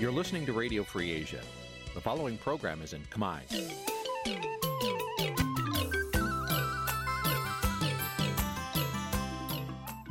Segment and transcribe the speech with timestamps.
[0.00, 1.42] You're listening to Radio Free Asia.
[1.94, 3.40] The following program is in Khmer.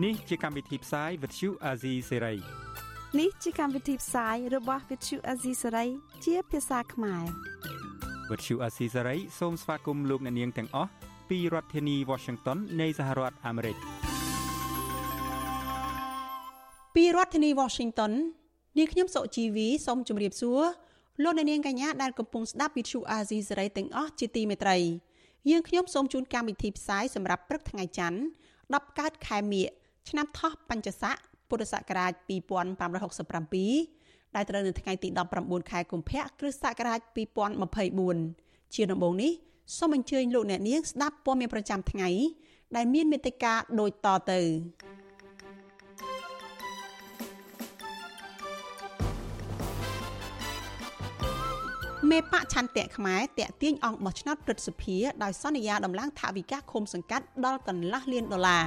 [0.01, 2.19] Nǐ chi càm bi tiệp xáy vệt chiu a zì sê
[3.19, 5.87] នេះជាកម្មវិធីផ្សាយរបស់ Vithu Azisari
[6.25, 7.23] ជាភាសាខ្មែរ
[8.31, 10.89] វិទ្យុអាស៊ីសេរីសូមស្វាគមន៍លោកអ្នកនាងទាំងអស់
[11.29, 13.77] ពីរដ្ឋធានី Washington នៃសហរដ្ឋអាមេរិក
[16.95, 18.11] ពីរដ្ឋធានី Washington
[18.78, 20.60] នាងខ្ញុំសុជីវីសូមជម្រាបសួរ
[21.22, 24.76] លោកអ្នកនាងកញ្ញាដែលកំពុងស្ដាប់ Vithu Azisari ទាំងអស់ជាទីមេត្រី
[25.50, 28.18] យើងខ្ញុំសូមជូនកម្មវិធីផ្សាយសម្រាប់ព្រឹកថ្ងៃច័ន្ទ
[28.56, 29.66] 10កើតខែមិញ
[30.08, 31.14] ឆ្នាំថោះបัญចស័ក
[31.48, 35.08] ពុរសករាជ2567ដែលត្រូវនៅថ្ងៃទី
[35.40, 37.00] 19ខែកុម្ភៈគ្រិស្តសករាជ
[37.86, 39.32] 2024ជាដំបូងនេះ
[39.78, 42.08] សូមអញ្ជើញលោកអ្នកនាងស្ដាប់ព័ត៌មានប្រចាំថ្ងៃ
[42.76, 44.40] ដែលមានមេត្តាដូចតទៅ
[52.10, 58.64] មេបកឆន្ទៈខ្មែរតាក់ទាញអង្គបោះឆ្នោតព្រឹទ្ធសភាដោយសន្យាដំឡើងថវិកាឃុំសង្កាត់ដល់កន្លះលានដុល្លារ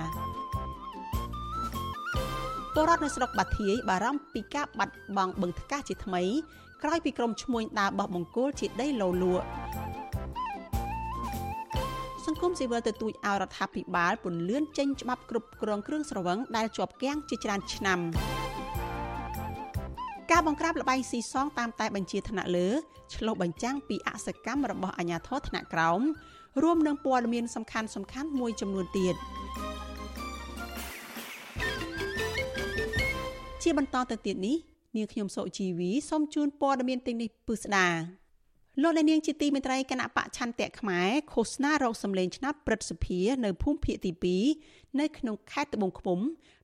[2.74, 6.24] ពលរដ្ឋនៅស្រុកបាធាយបារម្ភពីការបាត់បង់បឹងថ្កាសជាថ្មី
[6.84, 9.46] ក្រោយពីក្រុមឈ្មួញដើរបោះបង្គោលជាដីលោលក់
[12.26, 18.00] សង្គមស៊ីវិលទទូចឲ្យរដ្ឋាភិបាលពន្លឿនចេញច្បាប់គ្រប់គ្រងគ្រឿងស្រវឹងដែលជាប់គាំងជាច្រើនឆ្នាំ
[20.32, 22.68] ការបង្ក្រាបលបែងស៊ីសងតាមតែបញ្ជាថ្នាក់លើ
[23.16, 26.02] ឆ្លុះបញ្ចាំងពីអសកម្មរបស់អាជ្ញាធរថ្នាក់ក្រោម
[26.64, 29.16] រួមនឹងព័ត៌មានសំខាន់សំខាន់មួយចំនួនទៀត
[33.64, 34.58] ជាបន្តទៅទៀតនេះ
[34.96, 37.88] នាងខ្ញុំសុជីវីសូមជូនព័ត៌មានទាំងនេះពិស្ដា
[38.82, 44.12] លោកអ្នកនាងជាទីមេត្រីគណៈបកឆន្ទៈខ្មែរឃោសនារោគសម្លេងឆ្នោតព្រឹទ្ធសភានៅភូមិភាគទី
[44.56, 46.20] 2នៅក្នុងខេត្តត្បូងឃ្មុំ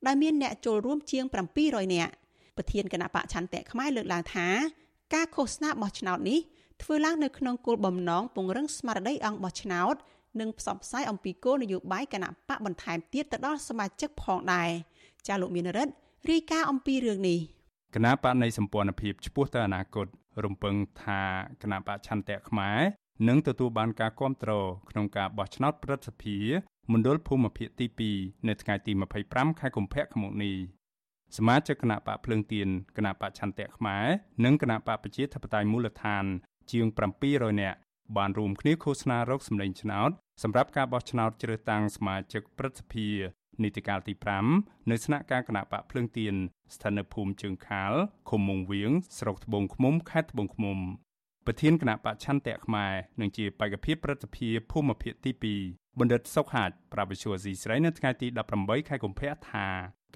[0.06, 1.24] ដែលមានអ្នកចូលរួមជាង
[1.60, 2.14] 700នាក់
[2.58, 4.48] ប្រធានគណៈបកឆន្ទៈខ្មែរលើកឡើងថា
[5.14, 6.40] ការឃោសនាបោះឆ្នោតនេះ
[6.84, 9.96] ធ្វើឡើងនៅក្នុងគោលបំណងពង្រឹងស្មារតីអង្គបោះឆ្នោត
[10.40, 14.70] និងផ្សព្វផ្សាយអំពីគោលនយោបាយគណៈបកបន្ថែមទៀតទៅដល់សមាជិកផងដែរ
[15.28, 15.94] ចាលោកមានរិទ្ធ
[16.32, 17.40] រាយការណ៍អំពីរឿងនេះ
[17.96, 20.08] គណៈបកនៃសម្ព័ន្ធភាពឆ្ពោះទៅអនាគត
[20.44, 21.22] រំពឹងថា
[21.62, 22.80] គណៈបកឆន្ទៈខ្មែរ
[23.28, 26.38] នឹងទទួលបានការគ្រប់គ្រងក្នុងការបោះឆ្នោតព្រឹទ្ធសភា
[26.92, 27.88] មណ្ឌលភូមិភាគទី
[28.18, 28.92] 2នៅថ្ងៃទី
[29.26, 30.56] 25ខែកុម្ភៈឆ្នាំនេះ
[31.38, 34.06] សមាជិកគណៈបកភ្លើងទៀនគណៈបកឆន្ទៈខ្មែរ
[34.46, 36.26] និងគណៈបកប្រជាធិបតេយ្យមូលដ្ឋាន
[36.72, 36.86] ជាង
[37.24, 37.78] 700នាក់
[38.18, 40.12] បានរួមគ្នាឃោសនារកសម្លេងឆ្នោត
[40.44, 43.10] សម្រាប់ការបោះឆ្នោតជ្រើសតាំងសមាជិកព្រឹទ្ធសភា
[43.64, 44.14] នីតិកាលទី
[44.52, 46.36] 5នៅស្នាក់ការគណៈបកភ្លើងទៀន
[46.76, 47.94] ស្ថិតនៅភូមិជើងខាល
[48.30, 50.80] ឃុំមុងវៀងស្រុកត្បូងឃ្មុំខេត្តត្បូងឃ្មុំ
[51.46, 55.32] ប្រធានគណៈបកឆន្ទៈខ្មែរនឹងជាបេក្ខភាពប្រតិភិភូមិភាគទី
[55.66, 59.68] 2បណ្ឌិតសុកហាជប្រាវិសុវស៊ីស្រីនៅថ្ងៃទី18ខែកុម្ភៈថា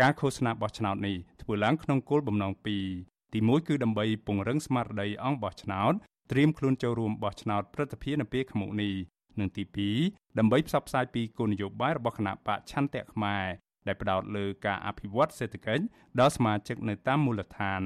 [0.01, 2.85] ការឃោសនាបោះឆ្នោតនេះធ្វើឡើងក្នុងគោលបំណងពីរ
[3.33, 5.93] ទី1គឺដើម្បីពង្រឹងស្មារតីអង្គបោះឆ្នោត
[6.31, 8.93] ត្រៀមខ្លួនចូលរួមបោះឆ្នោតព្រឹទ្ធសភានៅពេលខាងមុខនេះ
[9.39, 9.63] និងទី
[10.01, 13.45] 2ដើម្បីផ្សព្វផ្សាយពីគោលនយោបាយរបស់គណៈបកឆន្ទៈខ្មែរ
[13.87, 15.83] ដែលផ្ដោតលើការអភិវឌ្ឍសេដ្ឋកិច្ច
[16.19, 17.81] ដល់សមាជិកនៅតាមមូលដ្ឋាន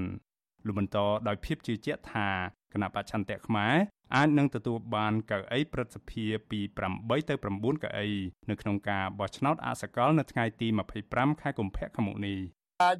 [0.65, 0.97] លោកបន្ត
[1.27, 2.27] ដោយភាពជឿជាក់ថា
[2.73, 3.75] គណៈបច្ឆន្ទៈខ្មែរ
[4.15, 6.59] អាចនឹងទទួលបានកៅអីព្រឹទ្ធសភាពី
[6.93, 8.07] 8ទៅ9កៅអី
[8.49, 10.67] នៅក្នុងការបោះឆ្នោតអសកលនៅថ្ងៃទី
[11.05, 12.39] 25ខែកុម្ភៈឆ្នាំនេះ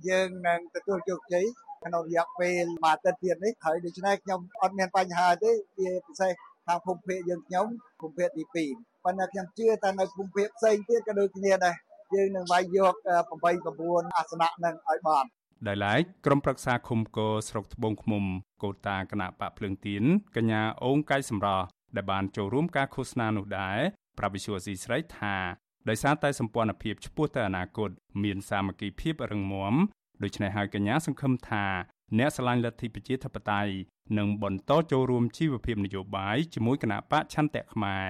[0.09, 1.45] យើងនឹងទទួលជោគជ័យ
[1.85, 6.33] ក្នុងរយៈពេលមួយអាទិត្យទៀតនេះហើយដូច្នេះខ្ញុំអត់មានបញ្ហាទេជាពិសេស
[6.67, 7.65] ខាងភូមិភាគយើងខ្ញុំ
[7.99, 11.75] ភូមិភាគទី2ប៉ុន្តែខ្ញុំជឿថានៅភូមិភាគផ្សេងទៀតក៏ដូចគ្នាដែរ
[12.15, 13.05] យើងនឹងវាយយក8
[13.77, 15.25] 9អាសនៈនឹងឲ្យបាន
[15.67, 18.23] ដែលឡែកក្រុមប្រឹក្សាឃុំកោស្រុកត្បូងឃ្មុំ
[18.63, 20.03] កោតាគណៈបកភ្លើងទៀន
[20.35, 21.65] កញ្ញាអូងកៃសម្រស់
[21.95, 23.79] ដែលបានចូលរួមការឃោសនានោះដែរ
[24.17, 25.35] ប្រាប់វិសុវស៊ីស្រីថា
[25.89, 27.89] ដោយសារតែសម្ព័ន្ធភាពឆ្ពោះទៅអនាគត
[28.23, 29.73] មានសាមគ្គីភាពរឹងមាំ
[30.23, 31.65] ដូច្នេះហើយកញ្ញាសង្ឃឹមថា
[32.17, 33.73] អ្នកឆ្លាញ់លទ្ធិប្រជាធិបតេយ្យ
[34.17, 38.09] នឹងបន្តចូលរួមជីវភាពនយោបាយជាមួយគណៈបកឆន្ទៈខ្មែរ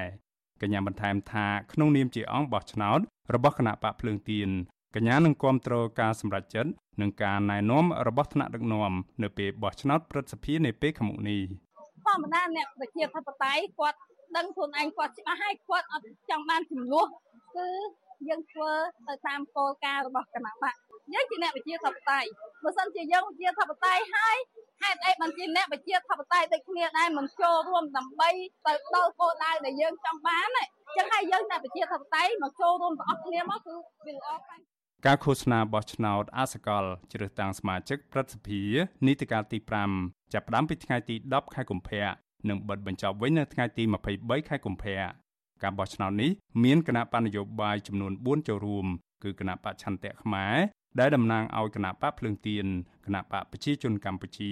[0.62, 3.00] កញ្ញាបន្ថែមថាក្នុងនាមជាអង្គបោះឆ្នោត
[3.33, 4.50] របស់គណៈបកភ្លើងទៀន
[4.95, 8.94] កញ្ញានឹងគ្រប់គ្រងការសម្រេចចិត្តនិងការណែនាំរបស់ថ្នាក់ដឹកនាំ
[9.24, 11.42] នៅពេលបោះឆ្នោតព្រឹទ្ធសភានាពេលខាងមុខនេះ
[12.06, 13.98] ធម្មតាអ្នកប្រជាធិបតេយ្យគាត់
[14.38, 17.07] ដឹងខ្លួនឯងគាត់ច្បាស់ហើយគាត់អត់ចង់បានចំនួន
[17.56, 17.68] គឺ
[18.28, 18.72] យើងធ្វើ
[19.07, 20.75] ទៅតាមគោលការណ៍របស់គណៈបក
[21.13, 22.28] យើងជាអ្នកវិជាធិបតេយ្យ
[22.63, 24.38] បើសិនជាយើងវិជាធិបតេយ្យហើយ
[24.81, 28.30] ហេតុអីបានជាអ្នកវិជាធិបតេយ្យដូចគ្នាដែរមិនចូលរួមដើម្បី
[28.68, 33.74] ទៅដល់គោលដៅដែលយើងចង់បានអញ្ចឹងហើយយើងអ្នកវិជាធិបតេយ្យមកចូលរួមទាំងអស់គ្នាមកគឺ
[34.06, 34.62] វាល្អខ្លាំង
[35.07, 38.61] ការឃោសនាបោះឆ្នោតអាសកលជ្រើសតាំងសមាជិកព្រឹទ្ធសភា
[39.07, 39.57] នីតិកាលទី
[39.95, 42.07] 5ចាប់ផ្ដើមពីថ្ងៃទី10ខែកុម្ភៈ
[42.50, 43.83] និងបិទបញ្ចប់វិញនៅថ្ងៃទី
[44.15, 44.97] 23ខែកុម្ភៈ
[45.63, 46.31] ការបោះឆ្នោតនេះ
[46.63, 48.85] មានគណៈបញ្ញយោបាយចំនួន4ចូលរួម
[49.23, 50.55] គឺគណៈបច្ឆន្ទៈខ្មែរ
[51.00, 52.65] ដែលតំណាងឲ្យគណៈបកភ្លើងទៀន
[53.05, 54.51] គណៈបកប្រជាជនកម្ពុជា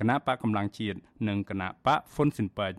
[0.00, 0.98] គណៈបកកម្លាំងជាតិ
[1.28, 2.72] និងគណៈបកហ្វុនស៊ិនប៉ិច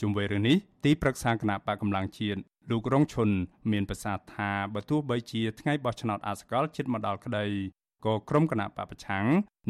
[0.00, 2.40] ជុំវិញរឿងនេះទីប្រឹក្សាគណៈបកកម្លាំងជាតិ
[2.70, 3.28] លោករងឈុន
[3.72, 7.44] មានប្រសាសន៍ថាបើទោះបីជាថ្ងៃបោះឆ្នោតអសកលជិតមកដល់ក្តី
[8.06, 9.26] ក៏ក្រុមគណៈបពប្រឆាំង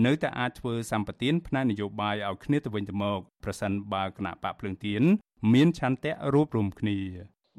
[0.07, 5.03] នៅតែអាចធ្វើសម្បទានផ្នែកនយោបាយឲ្យគ្នាទៅវិញទៅមកប្រសិនបើគណៈបកភ្លើងទៀន
[5.53, 6.99] មានឆន្ទៈរួបរวมគ្នា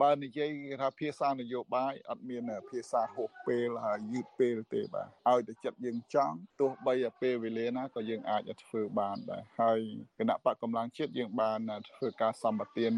[0.04, 0.52] បើនិយាយ
[0.82, 9.80] ថាភាសានយោបាយអត់មានភាសាហួសពេលហើយយឺតពេលទេបាទឲ្យតែចិត្តយើងចង់ទោះបីពេលវេលាណាក៏យើងអាចធ្វើបានដែរហើយ
[10.20, 11.60] គណៈបកកម្លាំងជាតិយើងបាន
[11.96, 12.94] ធ្វើការសម្បទាន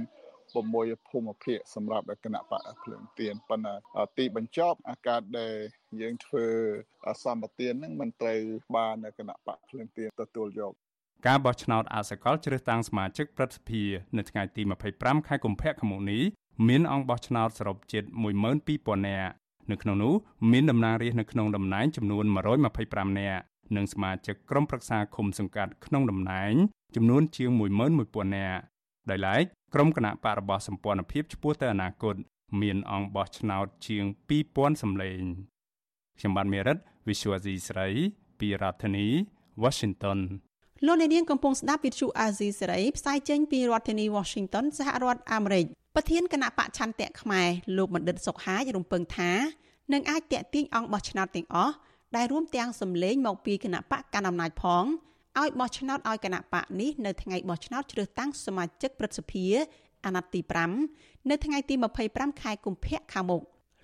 [0.55, 3.75] 6ភូមិភាគសម្រាប់គណៈបកភ្លើងទៀនប៉ុន្តែ
[4.17, 5.55] ទីបញ្ចប់អាកាសដែល
[6.01, 6.45] យើងធ្វើ
[7.23, 8.41] សម្បទានហ្នឹងមិនត្រូវ
[8.75, 10.73] បានគណៈបកភ្លើងទៀនទទួលយក
[11.27, 13.83] ការបោះឆ្នោតអសកលជ្រើសតាំងសមាជិកព្រឹទ្ធសភា
[14.17, 14.61] នៅថ្ងៃទី
[14.95, 16.23] 25ខែកុម្ភៈឆ្នាំនេះ
[16.67, 19.33] មានអង្គបោះឆ្នោតសរុបជិត12000នាក់
[19.71, 20.13] នៅក្នុងនោះ
[20.51, 22.25] មានតំណាងរាស្ត្រនៅក្នុងតំណែងចំនួន
[22.71, 23.41] 125នាក់
[23.75, 26.53] និងសមាជិកក្រុមប្រឹក្សាឃុំសង្កាត់ក្នុងតំណែង
[26.95, 28.61] ចំនួនជាង11000នាក់
[29.09, 29.43] ដោយឡែក
[29.73, 32.15] ក្រុមគណៈបករបស់សម្ព័ន្ធភាពឆ្ពោះទៅអនាគត
[32.61, 34.03] មានអង្គបោះឆ្នោតជាង
[34.39, 35.21] 2000សម្លេង
[36.19, 36.77] ខ្ញុំបានមេរិត
[37.07, 37.87] Visual C ស្រី
[38.39, 39.07] ពីរដ្ឋធានី
[39.63, 40.19] Washington
[40.85, 45.65] លោកអ្នកនាងកំពុងស្ដាប់វិទ្យុអាស៊ីសេរីផ្សាយចេញពីរដ្ឋធានី Washington សហរដ្ឋអាមេរិក
[45.95, 49.31] ប្រធានគណៈបកឆន្ទៈខ្មែរលោកបណ្ឌិតសុកហាជរំពឹងថា
[49.93, 51.73] នឹងអាចតេទៀងអង្គបោះឆ្នោតទាំងអស់
[52.15, 54.83] ដែលរួមទាំងសម្លេងមកពីគណៈបកកណ្ដាលអំណាចផង
[55.41, 59.45] ឲ្យបោះឆ្នោតឲ្យគណៈបកនេះនៅថ្ងៃបោះឆ្នោតជ្រើសតាំងសមាជិកព្រឹទ្ធសភា
[60.05, 60.41] អាណត្តិទី
[60.85, 61.75] 5នៅថ្ងៃទី
[62.09, 63.41] 25ខែកុម្ភៈខាងមុខ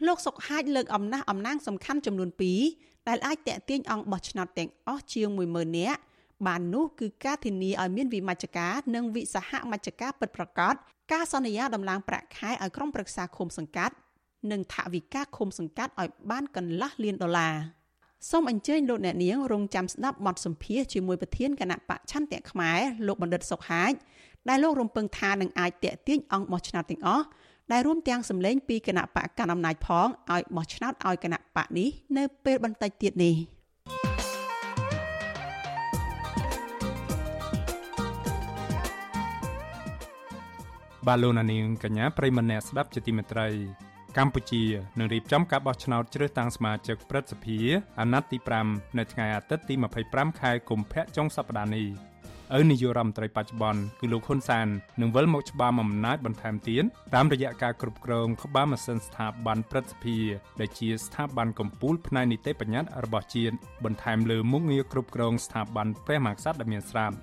[0.08, 2.30] លោកសុកហាជលើកអំណះអំណាងសំខាន់ចំនួន
[2.70, 6.00] 2ដែលអាចតេទៀងអង្គបោះឆ្នោតទាំងអស់ជាង10000នាក់
[6.48, 10.74] បាននោះគឺការធានាឲ្យមានវិមជ្ឈការនិងវិសហមជ្ឈការពិតប្រាកដ
[11.12, 13.96] ការសន្យាដំឡើងប្រាក់ខែឲ្យក្រុមប្រឹក្សាឃុំសង្កាត់
[14.52, 17.54] និងថវិកាឃុំសង្កាត់ឲ្យបានកន្លះលានដុល្លារ
[18.30, 23.94] សូមអញ្ជើញលោកអ្នកនាងរងចាំស្ដាប់បទសម្ភាសជាមួយប្រធានគណៈបកឆន្ទៈខ្មែរលោកបណ្ឌិតសុកហាជ
[24.50, 27.26] ដែលលោករំពឹងថានឹងអាចតេទៀងអង្គបោះឆ្នោតទាំងអស់
[27.72, 33.36] ដែលរួមទាំងសម្លេងពីគណៈបកកណ្ដាលអំណាចផងឲ្យបោះឆ្នោតឲ្យគណៈបកនេះនៅពេលបន្តិចទៀតនេះ។
[41.08, 43.48] បាទលោកនាងកញ្ញាប្រិមម្នាក់ស្ដាប់ជាទីមេត្រី
[44.18, 44.64] កម្ពុជា
[45.00, 47.58] នឹងរៀបចំការបោះឆ្នោតជ្រើសតាំងសមាជិកព្រឹទ្ធសភា
[48.00, 48.38] អាណត្តិទី
[48.68, 49.74] 5នៅថ្ងៃអាទិត្យទី
[50.08, 51.88] 25ខែកុម្ភៈចុងសប្តាហ៍នេះ
[52.58, 54.68] ឪនាយករដ្ឋមន្ត្រីបច្ចុប្បន្នគឺលោកហ៊ុនសាន
[55.02, 56.84] នឹងវិលមកច្បាមអំណាចបន្ថែមទៀត
[57.16, 60.18] តាមរយៈការគ្រប់គ្រងក្បាលម៉ាស៊ីនស្ថាប័នព្រឹទ្ធសភា
[60.60, 63.56] ដែលជាស្ថាប័នកម្ពុជាផ្នែកនីតិបញ្ញត្តិរបស់ជាតិ
[63.86, 67.16] បន្ថែមលើមុខងារគ្រប់គ្រងស្ថាប័នព្រះមហាក្សត្រដែលមានស្រាប់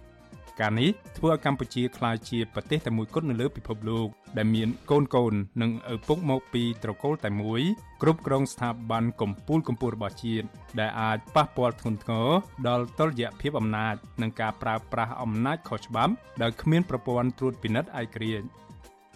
[0.60, 7.60] ការនេះធ្វើឲ្យកម្ពុជាក្លាយជាប្រទេសតែមួយគត់នៅលើពិភពលោកដែលមានកូនកូននិងឪពុកមកពីត្រកូលតែមួយ
[8.02, 10.46] គ្រប់គ្រងស្ថាប័នកម្ពុជាកម្ពុជារបស់ជាតិ
[10.80, 12.28] ដែលអាចប៉ះពាល់ធ្ងន់ធ្ងរ
[12.68, 16.12] ដល់តុល្យភាពអំណាចនិងការប្រើប្រាស់អំណាចខុសច្បាប់
[16.42, 18.46] ដោយគ្មានប្រព័ន្ធត្រួតពិនិត្យឯករាជ្យ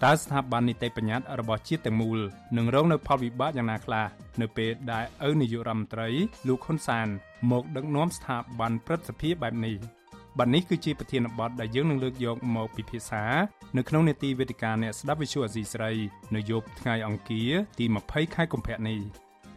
[0.04, 2.18] តើស្ថាប័ននីតិបញ្ញត្តិរបស់ជាតិទាំងមូល
[2.56, 4.06] នឹងរងនៅផលវិបាកយ៉ាងណាខ្លះ
[4.40, 6.08] នៅពេលដែលឪនាយករដ្ឋមន្ត្រី
[6.48, 7.06] លោកហ៊ុនសាន
[7.50, 9.76] មកដឹកនាំស្ថាប័នព្រឹទ្ធសភាបែបនេះ។
[10.38, 13.24] បាទនេះគឺជាប្រធានបទដែលយើងនឹងលើកយកមកពិភាក្សា
[13.76, 15.90] នៅក្នុងនេតិវេទិកាអ្នកស្ដាប់វិទ្យុអាស៊ីស្រី
[16.34, 19.00] នៅយប់ថ្ងៃអង្គារទី20ខែកុម្ភៈនេះ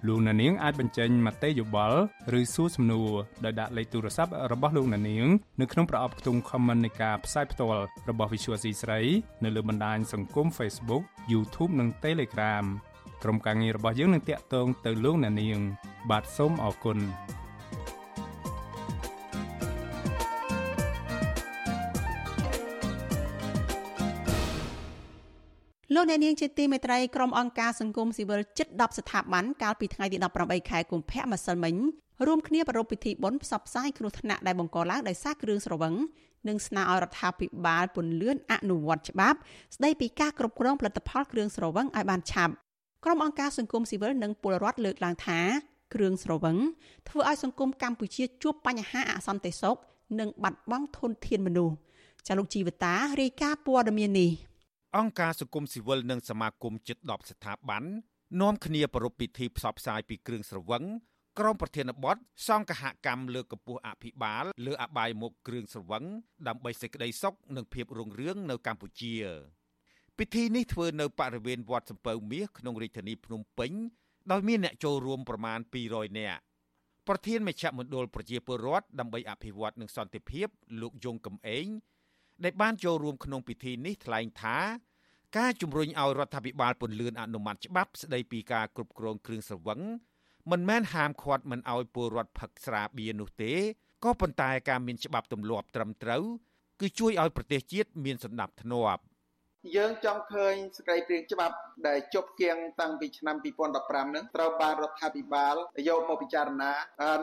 [0.08, 2.00] លោកអ្នកនាងអាចបញ្ចេញមតិយោបល់
[2.40, 3.12] ឬសួរសំណួរ
[3.46, 5.28] ដោយដាក់លេខទូរស័ព្ទរបស់លោកអ្នកនាង
[5.62, 9.00] នៅក្នុងប្រអប់ខ្ទង់ comment នៃការផ្សាយផ្ទាល់របស់ Visual C ស្រី
[9.44, 12.66] នៅលើបណ្ដាញសង្គម Facebook YouTube និង Telegram
[13.24, 15.60] ក្រុមការងាររបស់យើងនឹងតាក់ទងទៅលោកអ្នកនាង
[16.10, 16.98] បាទសូមអរគុណ
[26.00, 31.75] លោកអ្នកនាងជាទីមេត្រីក្រុមអង្គការសង្គមស៊ីវិលជិត10ស្ថាប័នកាលពីថ្ងៃទី18ខែកុម្ភៈម្សិលមិញ
[32.27, 35.94] រួមគ្នាប្រារព្ធពិធីបុណ្យផ្សព្វផ្សាយគ្រោះថ្នាក់ដែលបង្កឡើងដោយសារគ្រឿងស្រវឹង
[36.48, 39.38] និងស្នើឲ្យរដ្ឋាភិបាលពន្យាអនុវត្តច្បាប់
[39.75, 42.54] ស្ដីពីការគ្រប់គ្រងផលិតផលគ្រឿងស្រវឹងឲ្យបានឆាប់
[43.06, 45.39] ក្រុមអង្គការសង្គមស៊ីវិលនិងពលរដ្ឋលើកឡើងថា
[45.94, 46.58] គ្រឿងស្រវឹង
[47.10, 49.75] ធ្វើឲ្យសង្គមកម្ពុជាជួបបញ្ហាអសន្តិសុខ
[50.20, 51.75] និងបាត់បង់ធនធានមនុស្ស
[52.27, 54.32] ចាលោកជីវតារាយការណ៍ព័ត៌មាននេះ
[54.96, 57.84] អង្គការសង្គមស៊ីវិលនិងសមាគមជិត10ស្ថាប័ន
[58.41, 60.84] នាំគ្នាប្រារព្ធពិធីផ្សព្វផ្សាយពីគ្រឿងស្រវឹង
[61.39, 62.17] ក្រុមប្រធានបទ
[62.48, 66.03] សង្កហកម្មលើកកម្ពស់អភិបាលលើអបាយមុខគ្រឿងស្រវឹង
[66.48, 69.13] ដើម្បីសេចក្តីសុខនិងភាពរុងរឿងនៅកម្ពុជា
[70.17, 73.72] ពិធីនេះធ្វើនៅបរិវេណវត្តសំពៅមាសក្នុងរាជធានីភ្នំពេញ
[74.32, 76.41] ដោយមានអ្នកចូលរួមប្រមាណ200នាក់
[77.08, 80.48] ប្រធានមជ្ឈមណ្ឌលប្រជាពលរដ្ឋដើម្បីអភិវឌ្ឍនិងសន្តិភាព
[80.82, 81.67] លោកយងកំឯង
[82.44, 84.58] ដែលបានចូលរួមក្នុងពិធីនេះថ្លែងថា
[85.38, 89.79] ការជំរុញឲ្យរដ្ឋាភិបាលពន្លឿនអនុម័តច្បាប់ស្តីពីការគ្រប់គ្រងគ្រឿងស្រវឹង
[90.51, 93.53] មិនមែនហាមឃាត់មិនឲ្យពលរដ្ឋផឹកស្រាបៀរនោះទេ
[94.03, 96.24] ក៏ប៉ុន្តែការមានច្បាប់ទម្លាប់ត្រឹមត្រូវ
[96.79, 99.01] គឺជួយឲ្យប្រទេសជាតិមានសណ្ដាប់ធ្នាប់
[99.76, 101.56] យើងចង់ឃើញសក្តិព្រៀងច្បាប់
[101.88, 103.36] ដែលជប់គៀងតាំងពីឆ្នាំ
[103.76, 105.56] 2015នឹងត្រូវបានរដ្ឋាភិបាល
[105.88, 106.74] យកមកពិចារណា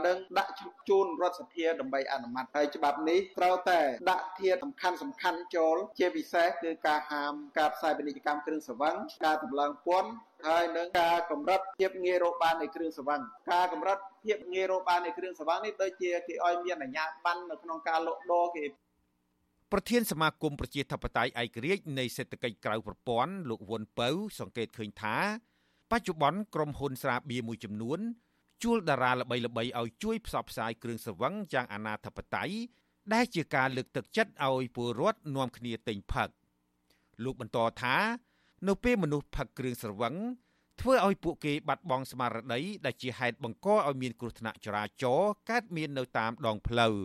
[0.06, 0.52] និងដាក់
[0.88, 10.10] ជូនរដ្ឋសភាដើម្បីអនុម័តហើយច្បាប់នេះត្រូវតែដាក់ធាតុសំខាន់សំខាន់ចូលជាពិសេសគឺការហាមការផ្សាយពាណិជ្ជកម្មគ្រឿងសង្វឹងការតម្លើងពន្ធ
[10.48, 13.20] ហើយនឹងការកម្រិតភាពងាយរកបាននៃគ្រឿងសង្វឹង
[13.52, 18.64] ការកម្រិតភាពងាយរកបាននៃគ្រឿងសង្វឹងនេះដូចជាគេឲ្យមានអាជ្ញាប័ណ្ណនៅក្នុងការលក់ដូរគេ
[19.76, 25.16] ប្រធានសមាគមប្រជាធិបតេយ្យឯករាជ្យនៃសេដ្ឋកិច្ចក្រៅប្រព័ន្ធលោកវុនពៅ សង្កេតឃើញថា
[25.90, 27.98] បច្ចុប្បន្នក្រុមហ៊ុនស្រាបៀរមួយចំនួន
[28.62, 29.40] ជួលតារាល្បីៗ
[29.78, 32.50] ឲ្យជួយផ្សព្វផ្សាយគ្រឿងស្រវឹងយ៉ាងអនាធបត័យ
[33.14, 36.28] ដែលជាការលើកទឹកចិត្តឲ្យពលរដ្ឋនាំគ្នាទិញផឹក
[37.24, 37.96] លោកបន្តថា
[38.68, 40.14] នៅពេលមនុស្សផឹកគ្រឿងស្រវឹង
[40.80, 46.96] ធ្វើឲ្យពួកគេបាត់បង់ស្មារតីដែលជាហេតុបង្កឲ្យមានគ្រោះថ្នាក់ចរាចរណ៍កើតមាននៅតាមដងផ្លូវ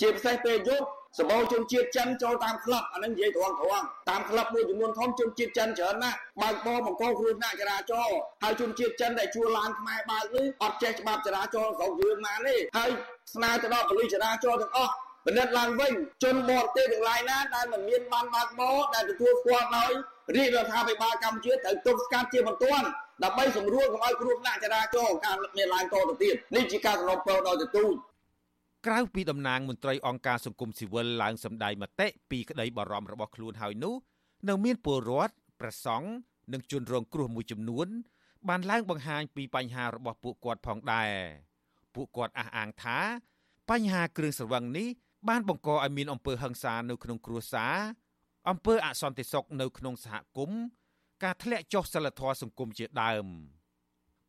[0.00, 12.90] ជាពិសេសពេលយប់ សម្បូរជនជាតិចិនចូលតាមក្លឹបអានឹងនិយាយត្រង់ត្រង់តាមក្លឹបមួយចំនួនធំជនជាតិចិនច្រើនណាស់បើកបរបង្កគ្រោះថ្នាក់ចរាចរណ៍ហើយជនជាតិចិនដែលជួលឡានខ្មែរបើកនេះអត់ចេះច្បាប់ចរាចរណ៍ស្រុកយើងណាទេហើយ
[13.34, 14.92] ស្នើទៅដល់ប៉ូលីសចរាចរណ៍ទាំងអស់
[15.26, 15.92] ពិនិត្យឡើងវិញ
[16.24, 19.90] ជនបរទេសទាំងឡាយណាដែលមិនមានបានបើកបរដែលទទួលស្គាល់ដោយ
[20.36, 22.86] រាជរដ្ឋាភិបាលកម្ពុជាត្រូវទប់ស្កាត់ជាបន្ទាន់
[23.24, 27.94] ដើម្បីសម្រួលកុំឲ្យគ្រោះថ្នាក់ចរាចរណ៍ការមានឡើងតទៅទៀតនេះជាការសំណពរដោយទទូច
[28.86, 33.94] ក្រៅពីតំណាងមន្ត្រីអង្គការសង្គមស៊ីវិលឡើងសម្ដែងមតិពីក្តីបារម្ភរបស់ខ្លួនហើយនោះ
[34.48, 36.08] នៅមានពលរដ្ឋប្រសង់
[36.52, 37.88] និងជនរងគ្រោះមួយចំនួន
[38.48, 41.10] បានឡើងបង្ហាញពីបញ្ហារបស់ពួកគាត់ផងដែរ
[41.94, 42.98] ពួកគាត់អះអាងថា
[43.70, 44.88] បញ្ហាគ្រឿងស្រវឹងនេះ
[45.28, 47.76] បានបង្កឲ្យមានអំពើហិង្សានៅក្នុងគ្រួសារ
[48.50, 50.60] អំពើអសន្តិសុខនៅក្នុងសហគមន៍
[51.22, 53.26] ការធ្លាក់ចុះសិលធម៌សង្គមជាដើម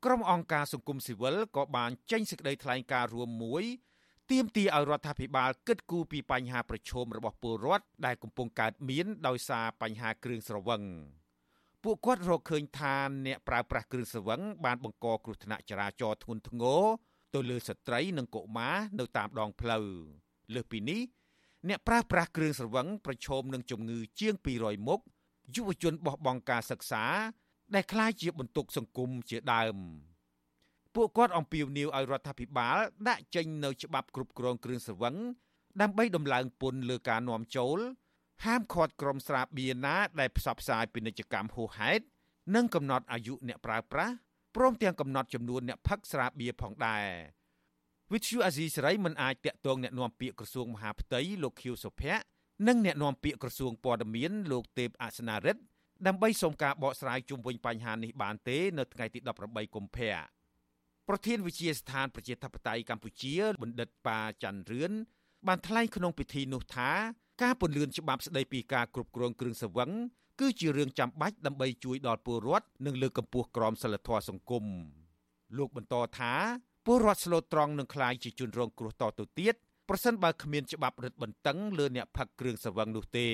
[0.05, 3.65] ក្រុមអង្គការសង្គមស៊ីវិលក៏បានចេញសេចក្តីថ្លែងការណ៍រួមមួយ
[4.29, 10.81] ទាមទារឲ្យរដ្ឋាភិបាលគិតគូរពីបញ្ហាប្រឈមរបស់ពលរដ្ឋដែលកំពុងកើតមានដោយសារបញ្ហាគ្រឿងស្រវឹង
[11.83, 16.81] ពួកគាត់រកឃើញថាអ្នកប្រើប្រាស់គ្រឿងស្រវឹងបានបង្កគ្រោះថ្នាក់ចរាចរណ៍ធ្ងន់ធ្ងរ
[17.33, 19.85] ទៅលើស្ត្រីនិងកុមារនៅតាមដងផ្លូវ
[20.53, 21.01] លើសពីនេះ
[21.69, 24.99] អ្នកប្រើប្រាស់គ្រឿងស្រវឹងប្រឈមនឹងជំងឺជាង200មុខ
[25.55, 27.03] យុវជនបោះបង់ការសិក្សា
[27.75, 29.77] ដែលក្លាយជាបន្ទុកសង្គមជាដើម។
[30.95, 32.77] ពួកគាត់អំពាវនាវឲ្យរដ្ឋាភិបាល
[33.09, 35.15] ដាក់ចេញនៅច្បាប់គ្រប់គ្រងគ្រឿងស្រវឹង
[35.81, 37.79] ដើម្បីដំឡើងពន្ធលើការនាំចូល
[38.45, 42.03] ហាមឃាត់ក្រុមស្រាបៀរណាដែលផ្សព្វផ្សាយពាណិជ្ជកម្មហួសហេតុ
[42.55, 44.15] និងកំណត់អាយុអ្នកប្រើប្រាស់
[44.55, 47.05] ព្រមទាំងកំណត់ចំនួនអ្នកផឹកស្រាបៀរផងដែរ
[48.13, 52.23] វិទ្យុអាស៊ីសេរីមិនអាចតាក់ទងអ្នកនាំពាក្យក្រសួងមហាផ្ទៃលោកខៀវសុភ័ក្រ
[52.67, 55.61] និងអ្នកនាំពាក្យក្រសួងព័ត៌មានលោកទេពអសនារិទ្ធ
[56.07, 60.40] ដើម្បីសូមការបកស្រាយជុំវិញបញ្ហានេះបានទេ នៅថ្ងៃទី18កុម្ភៈ
[61.09, 64.91] ប្រធានវិជាស្ថានប្រជាធិបតេយ្យកម្ពុជាបណ្ឌិតប៉ាច័ន្ទរឿន
[65.47, 66.89] បានថ្លែងក្នុងពិធីនោះថា
[67.43, 69.91] ការពន្លឿនច្បាប់ស្តីពីការគ្រប់គ្រងគ្រឿងសង្វឹង
[70.39, 74.65] គឺជារឿងចាំបាច់ដើម្បីជួយដល់ពលរដ្ឋនិងលើកកម្ពស់ក្រមសីលធម៌សង្គម
[75.57, 76.33] លោកបន្តថា
[76.85, 79.55] ពលរដ្ឋស្លូតត្រង់នឹងក្លាយជាជនរងគ្រោះតទៅទៀត
[79.89, 83.27] ប្រសិនបើគ្មានច្បាប់រឹតបន្តឹងលើអ្នកផឹកគ្រឿងសង្វឹងនោះទេ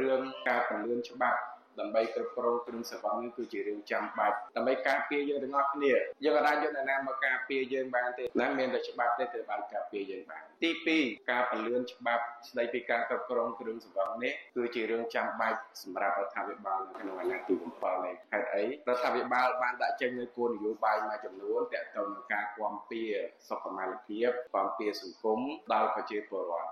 [0.00, 1.38] រឿងការពន្លឿនច្បាប់
[1.80, 5.92] ដើម្បីគ្រប់គ្រងគ្រឿងសង្វឹងនេះគឺជារឿងចាំបាច់ដើម្បីការពារយើងទាំងអស់គ្នា
[6.24, 23.02] យើងអាចយកអ្នកណាមកការពារយើងបានទេណាមានតែច្បាប់ទេទៅបានការពារយើងបានទី2ការពន្លឿនច្បាប់ស្ដីពីការគ្រប់គ្រងគ្រឿងសង្វឹងនេះគឺជារឿងចាំបាច់សម្រាប់រដ្ឋាភិបាលនៅក្នុងអាណត្តិទី7នេះហេតុអីរដ្ឋាភិបាលបានដាក់ចេញនូវគោលនយោបាយមួយចំនួនទាក់ទងនឹងការគាំពៀ
[23.48, 25.40] សុខុមាលភាពគាំពៀសង្គម
[25.72, 26.70] ដល់ប្រជាពលរដ្ឋ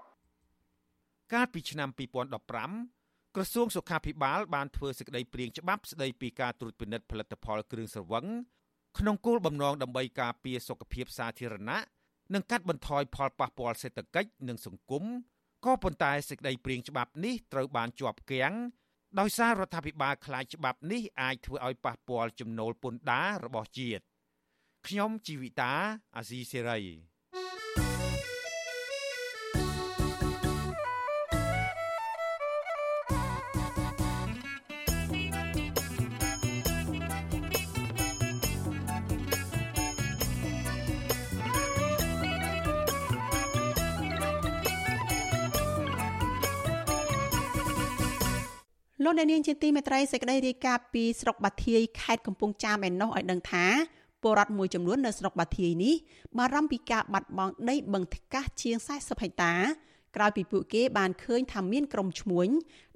[1.32, 3.03] កាលពីឆ្នាំ2015
[3.36, 8.26] ក្រសួងសុខាភិបាលបានធ្វើសេចក្តីព្រាងច្បាប់ស្តីពីការត្រួតពិនិត្យផលិតផលគ្រឿងស្រវឹង
[8.98, 11.78] ក្នុងគោលបំណងដើម្បីការពារសុខភាពសាធារណៈ
[12.34, 15.04] និងកាត់បន្ថយផលប៉ះពាល់សេដ្ឋកិច្ចនិងសង្គម
[15.64, 18.54] ក៏ប៉ុន្តែសេចក្តីព្រាងច្បាប់នេះត្រូវបានជាប់គាំង
[19.18, 24.04] ដោយសាររដ្ឋាភិបាលខ្លាចច្បាប់នេះអាចធ្វើឲ្យប៉ះពាល់ចំណូលពន្ធដាររបស់ជាតិ
[24.86, 25.72] ខ្ញុំជីវិតា
[26.16, 27.13] អាស៊ីសេរី
[49.06, 53.64] លោកអ្នកនាងជាទីមេត្រីសេចក្តីរាយការណ៍ពីស្រុកបាធាយខេត្តកំពង់ចាមឯណោះឲ្យដឹងថា
[54.22, 55.94] ពលរដ្ឋមួយចំនួននៅស្រុកបាធាយនេះ
[56.38, 59.54] បារម្ភពីការបាត់បង់ដីបឹងថ្កាសជាង40ហិកតា
[60.16, 62.48] ក្រោយពីពួកគេបានឃើញថាមានក្រុមឈ្មួញ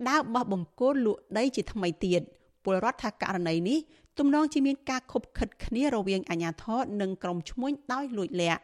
[0.09, 2.21] ដើរបោះបង្គោលលក់ដីជាថ្មីទៀត
[2.65, 3.79] ពលរដ្ឋថាករណីនេះ
[4.19, 8.63] ទំនងជាមានការខົບខិតគ្នារវាងអាជ្ញាធរនិងក្រុមឈ្មួញដោយលួចលាក់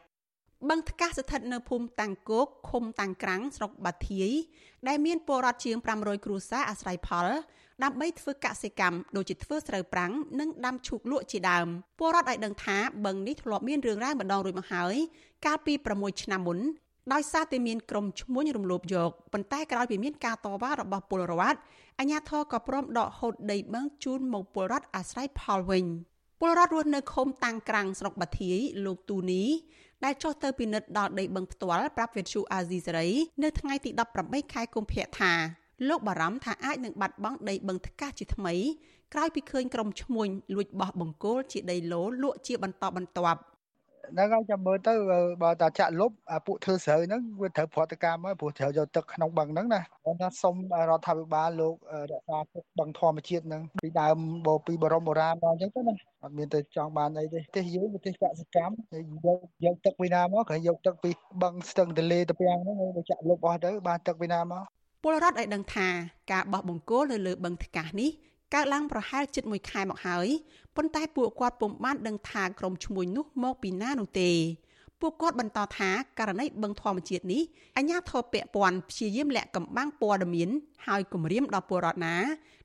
[0.71, 4.31] បឹងថ្កាសស្ថិតនៅភូមិតាំងគោកឃុំតាំងក្រាំងស្រុកបាធាយ
[4.89, 7.29] ដែលមានពលរដ្ឋជាង500គ្រួសារអាស្រ័យផល
[7.83, 11.67] ដើម្បីធ្វើកសិកម្មដូចជាធ្វើស្រូវប្រាំងនិងដាំឈូកលក់ជាដើម
[11.99, 14.95] ពលរដ្ឋឲ្យដឹងថាបឹងនេះធ្លាប់មានរឿងរ៉ាវម្ដងរួចមកហើយ
[15.47, 16.59] កាលពី6ឆ្នាំមុន
[17.13, 21.59] ដោយសារតែមានក្រុមឈ្មួញរំលោភយកប៉ុន្តែក្រោយពីមានការតវ៉ារបស់ពលរដ្ឋ
[21.99, 25.85] អាជ្ញាធរក៏ព្រមដកហូតដីបឹងជូនមកពលរដ្ឋអាស្រ័យផលវិញ
[26.41, 29.43] ពលរដ្ឋរស់នៅឃុំតាំងក្រាំងស្រុកបាធាយលោកទូនី
[30.05, 33.09] ដែលចុះទៅពិនិត្យដល់ដីបឹងផ្ទាល់ប្រាប់វិទ្យុអាស៊ីសេរី
[33.43, 33.91] នៅថ្ងៃទី
[34.23, 35.33] 18ខែកុម្ភៈថា
[35.89, 38.55] លោកបារម្ភថាអាចនឹងបាត់បង់ដីបឹងថ្កាសជាថ្មី
[39.15, 43.41] ក្រោយពីឃើញក្រុមឈ្មួញលួចបោះបង្គោលជាដីឡូលក់ជាបន្តបន្ទាប់
[44.13, 44.93] ហ្នឹងហើយចាំមើលទៅ
[45.43, 46.13] បើតាចាក់លុប
[46.47, 50.55] ពួកធ្វើស្រូវហ្នឹងវាត្រូវប្រតិកម្មហើយព្រោះត្រូវយកទឹកក្នុងបឹងហ្នឹងណាគាត់ថាសុំ
[50.89, 51.75] រដ្ឋាភិបាលលោក
[52.13, 61.11] រក្សាទឹកបឹងធម្មជាតិហ្នឹងពីដើមបពីបរមបុរាណមកអញ្ចឹងទៅណាអត់មានទៅចង់បានអីទេទេសយើងប្រទេសកសិកម្មយកយកទឹកពីណាមកគ្រាន់យកទឹកពី
[61.43, 64.65] បឹងស្ទឹងទលេតាពាំងហ្នឹងទៅចាក់លុបអស់ទៅបានទឹកពីណាមក
[65.03, 65.89] ពលរដ្ឋឲ្យដឹងថា
[66.33, 68.11] ការបោះបង្គោលនៅលើបឹងថ្កាសនេះ
[68.55, 70.29] កើតឡើងប្រហែលជិត1ខែមកហើយ
[70.77, 74.31] ប៉ុន្តែពួកគាត់ពុំបានដឹងថាក្រុមឈ្មួញនោះមកពីណានោះទេ
[75.01, 77.43] ពួកគាត់បន្តថាករណីបឹងធម្មជាតិនេះ
[77.77, 80.49] អាជ្ញាធរពាក់ព័ន្ធព្យាយាមលាក់កំបាំងព័ត៌មាន
[80.87, 82.17] ហើយគម្រាមដល់ពលរដ្ឋណា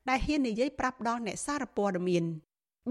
[0.10, 2.24] ដែលហ៊ាននិយាយប្រាប់ដល់អ្នកសារព័ត៌មាន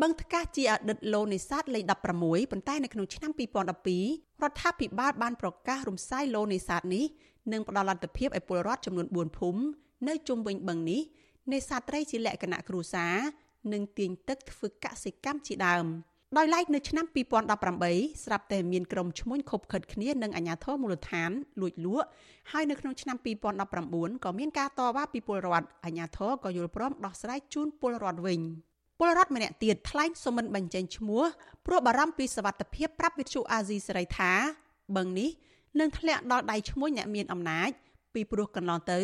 [0.03, 1.85] បឹងថ្កាសជាអតីតឡូនេសាទលេខ
[2.19, 7.05] 16ប៉ុន្តែនៅក្នុងឆ្នាំ2012រដ្ឋាភិបាលបានប្រកាសរំសាយឡូនេសាទនេះ
[7.53, 9.61] និងផ្ដល់លទ្ធភាពឲ្យពលរដ្ឋចំនួន4ភូមិ
[10.09, 11.01] នៅជុំវិញបឹងនេះ
[11.53, 13.15] នេសាទត្រីជាលក្ខណៈគ្រួសារ
[13.73, 15.87] និងទាញទឹកធ្វើកសិកម្មជាដើម
[16.37, 17.07] ដោយឡែកនៅឆ្នាំ
[17.65, 22.07] 2018ស្រាប់តែមានក្រុមឈ្មួញខົບខិតគ្នានឹងអាជ្ញាធរមូលដ្ឋានលួចលក់
[22.53, 23.17] ហើយនៅក្នុងឆ្នាំ
[23.67, 28.41] 2019ក៏មានការតវ៉ាពីពលរដ្ឋអាជ្ញាធរក៏យល់ព្រមដោះស្រាយជូនពលរដ្ឋវិញ
[28.99, 31.23] ពលរដ្ឋម្នាក់ទៀតថ្លែងសុំមិនបញ្ចេញឈ្មោះ
[31.67, 34.33] ព្រោះបារម្ភពីសវត្ថិភាពប្រាប់វិទ្យុអាស៊ីសេរីថា
[34.97, 35.31] បឹងនេះ
[35.81, 37.71] នឹងធ្លាក់ដល់ដៃឈ្មួញអ្នកមានអំណាច
[38.15, 39.01] ពីព្រោះកន្លងទៅ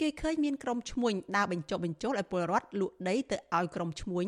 [0.00, 4.26] គេឃើញមានក្រុមឈ្មួញដើរបញ្ចុះបញ្ចូលឲ្យពលរដ្ឋលក់ដីទៅឲ្យក្រុមឈ្មួញ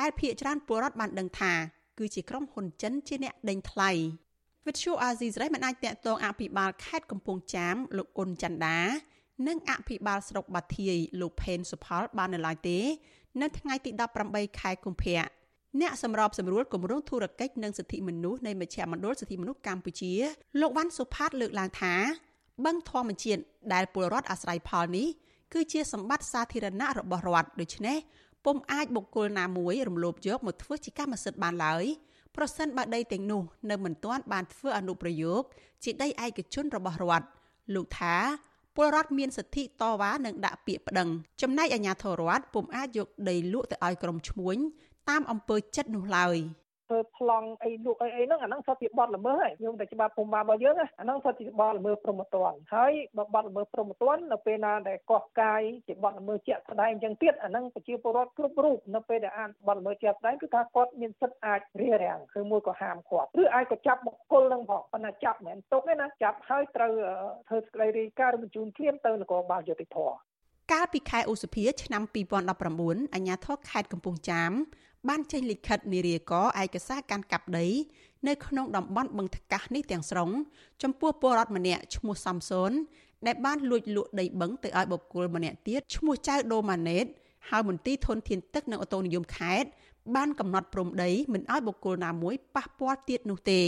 [0.00, 1.52] ដែលភ ieck ច្រើនពលរដ្ឋបានដឹងថា
[1.98, 3.90] គឺជាក្រុមហ៊ុនចិនជាអ្នកដេញថ្លៃ
[4.66, 8.80] វិទ្យុអាស៊ីសេរីមិនអាចតាក់ទងអភិបាលខេត្តកំពង់ចាមលោកអ៊ុនច័ន្ទដា
[9.46, 12.78] និងអភិបាលស្រុកបាធាយលោកផេនសុផលបាននៅឡើយទេ
[13.42, 13.90] នៅថ្ងៃទី
[14.26, 15.24] 18ខែកុម្ភៈ
[15.80, 20.12] អ្នកសម្របសម្រួលគម្រោងធុរកិច្ចនិងសិទ្ធិមនុស្សនៃមជ្ឈមណ្ឌលសិទ្ធិមនុស្សកម្ពុជា
[20.60, 21.94] លោកវ៉ាន់សុផាតលើកឡើងថា
[22.64, 23.42] បឹងធម្មជាតិ
[23.74, 25.08] ដែលពលរដ្ឋអាស្រ័យផលនេះ
[25.52, 27.98] គឺជាសម្បត្តិសាធារណៈរបស់រដ្ឋដូច្នេះ
[28.44, 31.84] ពុំអាចបុគ្គលណាមួយរំលោភយកមកធ្វើជាកម្មសិទ្ធិបានឡើយ
[32.36, 35.42] ប្រសិនបើដីទាំងនោះនៅមិនទាន់បានធ្វើអនុប្រយោគ
[35.84, 37.26] ជាដីឯកជនរបស់រដ្ឋ
[37.74, 38.16] លោកថា
[38.76, 41.08] ពលរដ្ឋមានសិទ្ធិតវ៉ានិងដាក់ពាក្យប្តឹង
[41.42, 44.56] ចំណែកអាជ្ញាធររដ្ឋពុំអាចយកដីលក់ទៅឲ្យក្រុមឈ្មួញ
[45.08, 46.36] តាមអំពើចិត្តនោះឡើយ។
[46.86, 66.92] ធ្វើប្លង់អីលក់អីអីហ្នឹងអាហ្នឹងសុទ្ធជាបទល្មើសហើយយើងតែច្បាប់ភូមិបាលរបស់យើងអាហ្នឹងសុទ្ធជាបទល្មើសព្រហ្មទណ្ឌហើយបើបទល្មើសព្រហ្មទណ្ឌនៅពេលណាដែលកោះកាយជាបទល្មើសជាក់ស្ដែងអញ្ចឹងទៀតអាហ្នឹងប្រជាពលរដ្ឋគ្រប់រូបនៅពេលដែលអានបទល្មើសជាក់ស្ដែងគឺថាគាត់មានសិទ្ធិអាចរារាំងឬមួយក៏ហាមឃាត់ឬអាចក៏ចាប់បុគ្គលនឹងផងប៉ុន្តែចាប់មិនមែនទុកទេណាចាប់ហើយត្រូវ
[67.48, 69.98] ធ្វើសេចក្តីរាយការណ៍ឬបញ្ជូនភ្លាមទៅនគរបាលយុតិធធ
[70.72, 72.02] កាលពីខែឧសភាឆ្នាំ
[72.54, 74.52] 2019អាជ្ញាធរខេត្តកំពង់ចាម
[75.08, 77.66] បានចេញលិខិតនារីកឯកសារកាន់កាប់ដី
[78.28, 80.30] នៅក្នុងតំបន់បឹងថ្កាសនេះទាំងស្រុង
[80.82, 82.72] ចំពោះពលរដ្ឋម្នាក់ឈ្មោះសំសូន
[83.26, 87.04] ដែលបានលួចលក់ដីបឹងទៅឲ្យបុគ្គលម្នាក់ទៀតឈ្មោះចៅដូម៉ាណេត
[87.48, 89.68] ហើយមន្ទីរធនធានទឹកនិងអូតូនិយមខេត្ត
[90.14, 93.62] បានកំណត់ព្រំដីមិនឲ្យបុគ្គលណាមួយប៉ះពាល់ទៀតនោះទេ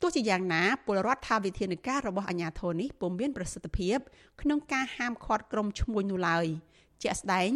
[0.00, 3.98] ទោះជាយ៉ាងណាពលរដ្ឋថាវិធានការរបស់អាជ្ញាធរនេះពុំមានប្រសិទ្ធភាព
[4.40, 6.46] ក្នុងការហាមឃាត់ក្រុមឈ្មួញនោះឡើយ
[7.02, 7.50] ជាក់ស្ដែង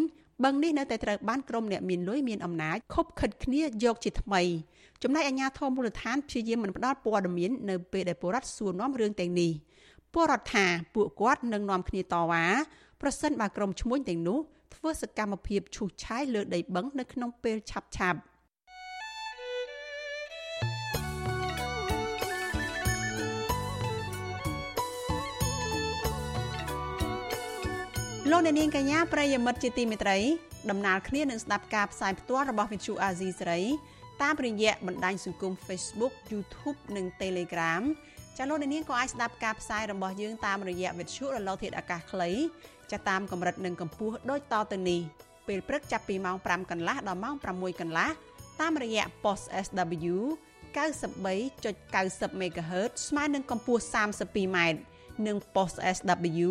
[0.44, 4.42] បឹងនេះនៅតែត្រូវបានក្រុមអ្នកមានលុយមានអំណាចខົບខិតគ្នាយកជាថ្មី
[5.02, 9.50] ចំណែកអាជ្ញាធរមូលដ្ឋានព្យាយាមមិនផ្ដល់ព័ត៌មាននៅពេលដែលពលរដ្ឋសួរនាំរឿងទាំងនេះ
[10.12, 12.44] ពលរដ្ឋថាពួកគាត់នឹងនាំគ្នាតវ៉ា
[13.00, 14.38] ប្រសិនបើក្រុមឈ្មួញទាំងនោះ
[14.74, 18.10] ធ្វើសកម្មភាពឈូសឆាយលើដីបឹងនៅក្នុងពេលឆាប់ឆា
[28.38, 30.18] លោកអ្នកនាងកញ្ញាប្រិយមិត្តជាទីមេត្រី
[30.70, 33.62] ដំណើរគ្នានឹងស្ដាប់ការផ្សាយផ្ទាល់របស់វិទ្យុអាស៊ីសេរី
[34.22, 37.82] តាមរយៈបណ្ដាញសង្គម Facebook YouTube និង Telegram
[38.36, 42.30] ចាលោកអ្នកនាងក៏អាចស្ដាប់ការផ្សាយរបស់យើងតាមរយៈវិទ្យុរលកធាតុអាកាសខ្លី
[42.92, 45.00] ចាតាមកម្រិតនិងកម្ពស់ដូចតទៅនេះ
[45.46, 48.08] ពេលព្រឹកចាប់ពីម៉ោង5កន្លះដល់ម៉ោង6កន្លះ
[48.60, 50.16] តាមរយៈ post SW
[50.74, 54.58] 93.90 MHz ស្មើនឹងកម្ពស់ 32m
[55.26, 56.50] និង post SW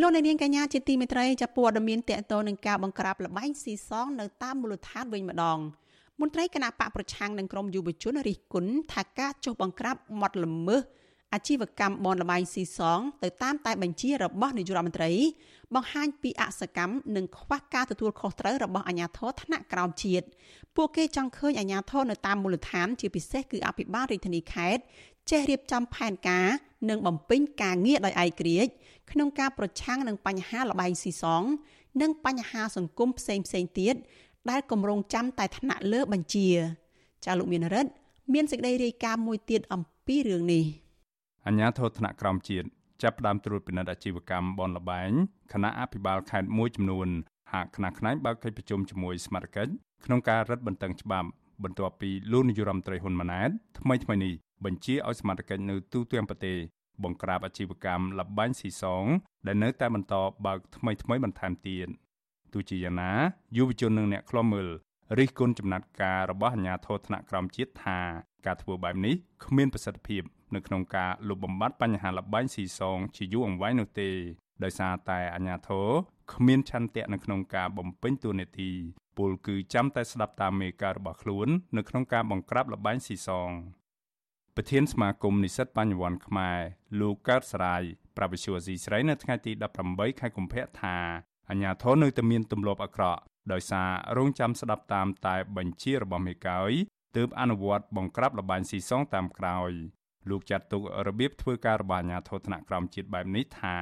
[0.00, 5.58] លោកអ្នកនាងកញ្ញាជាទីមេត្រីចាប់ព័ត៌មានតកតនឹងការបង្ក្រាបលបែងស៊ីសងនៅតាមមូលដ្ឋានវិញម្ដង
[6.20, 10.82] មន្ត្រីគណៈបកប្រឆាំងនឹងក្រមយុវជនរិះគន់ថាការចុះបង្ក្រាបមាត់ល្មើស
[11.34, 15.12] អាជីវកម្មបនលបែងស៊ីសងទៅតាមតែបញ្ជារបស់នាយករដ្ឋមន្ត្រី
[15.74, 20.26] បង្ហាញពីអសកម្មនិងខ្វះការទទួលខុសត្រូវរបស់អាជ្ញាធរថ្នាក់ក្រោមជាតិ
[20.76, 24.82] ពួកគេចង់ឃើញអាជ្ញាធរនៅតាមមូលដ្ឋានជាពិសេសគឺអភិបាលរាជធានីខេត្ត
[25.30, 26.46] ចេះរៀបចំផែនការ
[26.90, 28.72] និងបំពេញការងារដោយឯករាជ្យ
[29.10, 31.42] ក្នុងការប្រឆាំងនឹងបញ្ហាលបែងស៊ីសង
[32.02, 33.94] និងបញ្ហាសង្គមផ្សេងផ្សេងទៀត
[34.50, 36.48] ដែលគម្រោងចាំតែថ្នាក់លើបញ្ជា
[37.24, 37.90] ចាលោកមានរិទ្ធ
[38.34, 40.64] មានសេចក្តីរាយការណ៍មួយទៀតអំពីរឿងនេះ
[41.46, 42.66] អញ្ញាធរថ្នាក់ក្រោមជាតិ
[43.02, 45.10] ចាប់ផ្ដើមត្រួតពិនិត្យអាជីវកម្មបនលបែង
[45.52, 47.08] គណៈអភិបាលខេត្តមួយចំនួន
[47.52, 49.68] ហាក់ខ្នះខ្នែងបើកកិច្ចប្រជុំជាមួយសមាជិក
[50.04, 51.28] ក្នុងការរឹតបន្តឹងច្បាប់
[51.64, 56.56] បន្ទាប់ពីលោកនាយរដ្ឋមន្ត្រីហ៊ុនម៉ាណែតថ្មីថ្មីនេះ បញ្ជាឲ្យសមាជិកនៅទូទាំងប្រទេស
[57.04, 59.04] បង្ក្រាបអាជីវកម្មលបែងស៊ីសង
[59.46, 60.14] ដែលនៅតែបន្ត
[60.46, 61.88] បើកថ្មីថ្មីបន្ថែមទៀត
[62.52, 63.12] ទោះជាយ៉ាងណា
[63.56, 64.68] យុវជននិងអ្នកខ្លំមើល
[65.18, 67.98] រិះគន់ចំណាត់ការរបស់អាជ្ញាធរថ្នាក់ក្រោមជាតិថា
[68.46, 69.14] ការធ្វើបែបនេះ
[69.44, 70.22] គ្មានប្រសិទ្ធភាព
[70.54, 74.10] នៅក្នុងការលុបបំបាត់បញ្ហាលបែងស៊ីសងជាយូរអង្វែងនោះទេ
[74.64, 75.88] ដោយសារតែអាជ្ញាធរ
[76.32, 78.70] គ្មានឆន្ទៈនៅក្នុងការបំពេញតួនាទី
[79.18, 83.50] ពលគឺចាំតែស្ដាប់តាមមេការរបស់ខ្លួន នៅក្នុងការបង្ក្រាបលបែងស៊ីសង
[84.58, 86.58] ប្រធានសមាគមនិស្សិតបញ្ញវន្តខ្មែរ
[87.00, 87.82] លោកកើតសរាយ
[88.16, 89.52] ប្រវិសុវស៊ីស្រីនៅថ្ងៃទី
[89.86, 90.96] 18ខែកុម្ភៈថា
[91.50, 93.20] អាញាធរនៅតែមានទម្លាប់អាក្រក់
[93.52, 96.72] ដោយសាររងចាំស្ដាប់តាមតែបញ្ជារបស់មេកោយ
[97.16, 99.70] ទើបអនុវត្តបង្ក្រាបលបែងស៊ីសងតាមក្រោយ
[100.30, 103.76] លោកចាត់ទុករបៀបធ្វើការរបស់អាញាធរថ្នាក់ក្រោមជាតិបែបនេះថា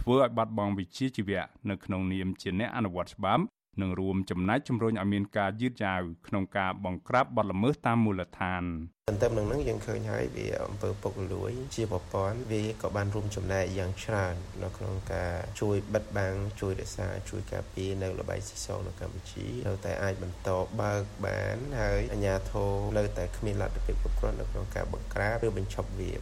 [0.00, 3.42] ធ្វើឲ្យបាត់បង់វិជ្ជាជីវៈនៅក្នុងនាមជាអ្នកអនុវត្តច្បាប់
[3.82, 8.64] និងរួមចំណែកជំរុញឲ្យមានការយឺតយ៉ាវក្នុងការបង្ក្រាបបទល្មើសតាមមូលដ្ឋាន
[9.10, 20.48] ទន្ទឹមនឹងនឹងយើងឃើញហើយវាអំពើពុករលួយ ជាប្រព័ន្ធវាក៏បានរួមចំណែកយ៉ាងច្រើននៅក្នុងការជួយបិទបាំងជួយរក្សាជួយការពារនៅលបែងស៊ីសងនៅកម្ពុជានៅតែអាចបន្ត
[20.80, 26.12] បើកបានហើយអាជ្ញាធរនៅតែគ្មានលទ្ធភាពគ្រប់គ្រាន់នៅក្នុងការបង្ក្រាបឬបញ្ឈប់វា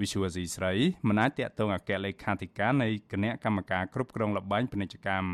[0.00, 0.72] វិសុវស៊ីស្រី
[1.08, 5.28] មិនអាចតាក់ទងអគ្គលេខាធិការនៃគណៈកម្មការគ្រប់គ្រងលបែងពាណិជ្ជកម្ម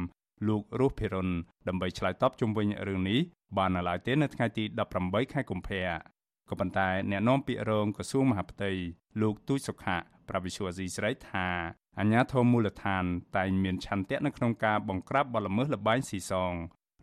[0.49, 1.29] លោករស់ភិរុន
[1.69, 3.21] ដើម្បីឆ្លើយតបជុំវិញរឿងនេះ
[3.57, 4.65] បាននៅឡើយទេនៅថ្ងៃទី
[4.99, 5.85] 18ខែកុម្ភៈ
[6.49, 8.71] ក៏ប៉ុន្តែអ្នកនាំពាក្យរងក្រសួងមហាផ្ទៃ
[9.21, 11.47] លោកទូចសុខៈប្រវិសុវស៊ីស្រីថា
[11.99, 13.05] អញ្ញាធមមូលដ្ឋាន
[13.37, 16.53] តែងមានឆន្ទៈនៅក្នុងការបង្ក្រាបបទល្មើសលបែងស៊ីសង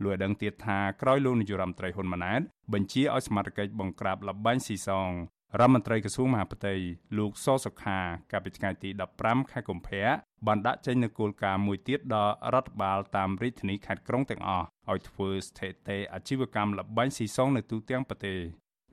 [0.03, 2.41] លោកឲ្យដឹងទៀតថាក្រោយលោកនាយរដ្ឋមន្ត្រីហ៊ុនម៉ាណែត
[2.73, 5.09] បញ្ជាឲ្យសមាជិកបង្ក្រាបលបែងស៊ីសង
[5.59, 6.73] រដ្ឋមន្ត្រីក្រសួងមហាផ្ទៃ
[7.17, 7.99] លោកសសុខា
[8.31, 8.89] កាលពីថ្ងៃទី
[9.19, 10.05] 15ខែកុម្ភៈ
[10.47, 18.39] បានដាក់ចេញនូវគោលការណ៍មួយទៀតដល់រដ្ឋបាលតាមរាជធានីខេត្តក្រុងទាំងអស់ឲ្យធ្វើស្ថិតិអាជីវកម្មលបែងស៊ីសងនៅទូទាំងប្រទេស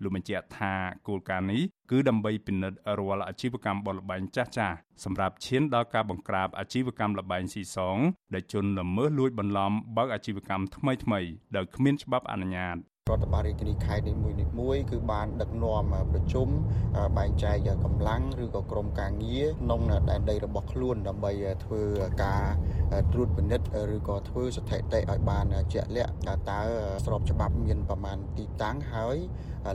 [0.03, 0.75] លោកបញ្ជាក់ថា
[1.09, 7.99] គោលការណ៍នេះគឺដើម្បីពិនិត្យរាល់អាជីវកម្មបលបែងចាស់ចាស់សម្រាប់ឈានដល់ការបង្ក្រាបអាជីវកម្មលបែងស៊ីសង
[8.35, 11.21] ដែលជន់ល្មើសលួចបន្លំបើកអាជីវកម្មថ្មីថ្មី
[11.57, 12.79] ដោយគ្មានច្បាប់អនុញ្ញាត
[13.11, 16.49] រដ្ឋបាលរាជធានីខេត្តនីមួយនីមួយគឺបានដឹកនាំប្រជុំ
[17.19, 21.33] បែងចែកកម្លាំងឬក៏ក្រុមការងារក្នុងដែនដីរបស់ខ្លួនដើម្បី
[21.65, 21.83] ធ្វើ
[22.25, 22.45] ការ
[23.13, 26.13] ត្រួតពិនិត្យឬក៏ធ្វើស្ថិតិឲ្យបានជាក់លាក់
[26.51, 26.61] តើ
[27.07, 29.17] ស្របច្បាប់មានប្រមាណទីតាំងហើយ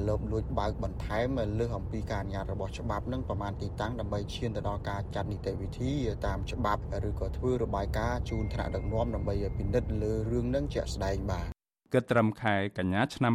[0.07, 1.27] លោបលួចបើកបន្ថែម
[1.59, 5.91] លើសអំពីការអនុញ្ញាតរបស់ច្បាប់នឹងប្រមាណទីតាំងដើម្បីឈានទៅដល់ការចាត់នីតិវិធី
[6.25, 11.54] តាមច្បាប់ឬក៏ធ្វើរបាយការណ៍ជូនថ្នាក់ដឹកនាំដើម្បីពិនិត្យលើរឿងនឹងជាក់ស្ដែងបាទ
[11.95, 13.34] គិតត្រឹមខែកញ្ញាឆ្នាំ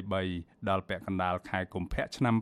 [0.00, 2.34] 2023ដល់ពាក់កណ្ដាលខែកុម្ភៈឆ្នាំ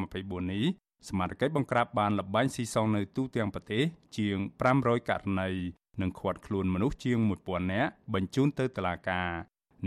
[0.00, 0.64] 2024នេះ
[1.08, 3.82] សមាជិកបង្ក្រាបបានលបែងស៊ីសងនៅទូទាំងប្រទេស
[4.16, 4.36] ជាង
[4.74, 5.50] 500ករណី
[6.00, 9.30] និងឃាត់ខ្លួនមនុស្សជាង1000នាក់បញ្ជូនទៅតុលាការ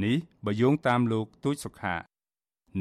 [0.04, 1.96] នេះបើយោងតាមលោកទូចសុខា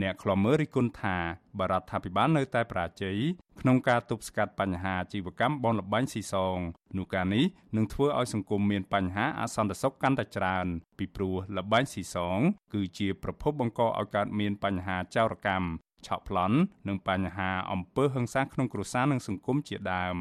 [0.00, 1.16] អ្នកខ្លំមើលរិះគន់ថា
[1.58, 3.18] បរដ្ឋាភិបាលនៅតែប្រាជ័យ
[3.60, 6.58] ក្នុងការទប់ស្កាត់បញ្ហាជីវកម្មបនលបាញ់ស៊ីសង
[6.98, 7.44] នោះការនេះ
[7.76, 10.66] នឹងធ្វើឲ្យសង្គមមានបញ្ហាអសន្តិសុខកាន់តែច្រើន
[10.98, 12.38] ពីព្រោះលបាញ់ស៊ីសង
[12.74, 15.66] គឺជាប្រភពបង្កឲ្យកើតមានបញ្ហាចោរកម្ម
[16.06, 16.56] ឆក់ប្លន់
[16.88, 20.16] និងបញ្ហាអំពើហិង្សាក្នុងគ្រួសារនិងសង្គមជាដើម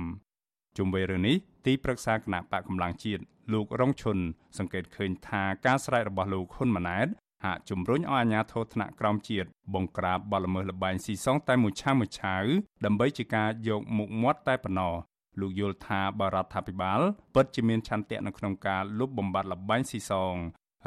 [0.77, 4.17] ជុំវិញរឿងនេះទីប្រឹក្សាគណៈបកកម្លាំងជាតិលោករងឈុន
[4.58, 7.08] សង្កេតឃើញថាការស្រែករបស់លោកហ៊ុនម៉ាណែត
[7.45, 12.43] ហាក់ជំរុញឲ្យអាជ្ញាធរថ្នាក់ក្រោមជាតិបង្ក្រាបបទល្មើសលបែងស៊ីសងតែមួយឆាវមួយឆាវ
[12.86, 14.93] ដើម្បីជាការយកមុខមាត់តែប៉ុណ្ណោះ
[15.39, 16.99] លោកយល់ថាបរដ្ឋាភិបាល
[17.36, 20.36] ពិតជាមានឆន្ទៈនៅក្នុងការលុបបំបាត់លបែងស៊ីសង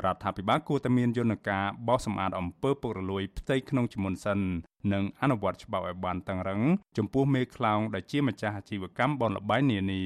[0.05, 4.39] រដ្ឋាភិបាលគួរតែមានយន្តការបោះសម្អាតអំពើពុករលួយផ្ទៃក្នុងជាមុនសិន
[4.93, 6.61] និងអនុវត្តច្បាប់ឲ្យបានតឹងរឹង
[6.97, 10.03] ចំពោះមេខ្លោងដែលជាម្ចាស់អាជីវកម្មបនលបែងនានា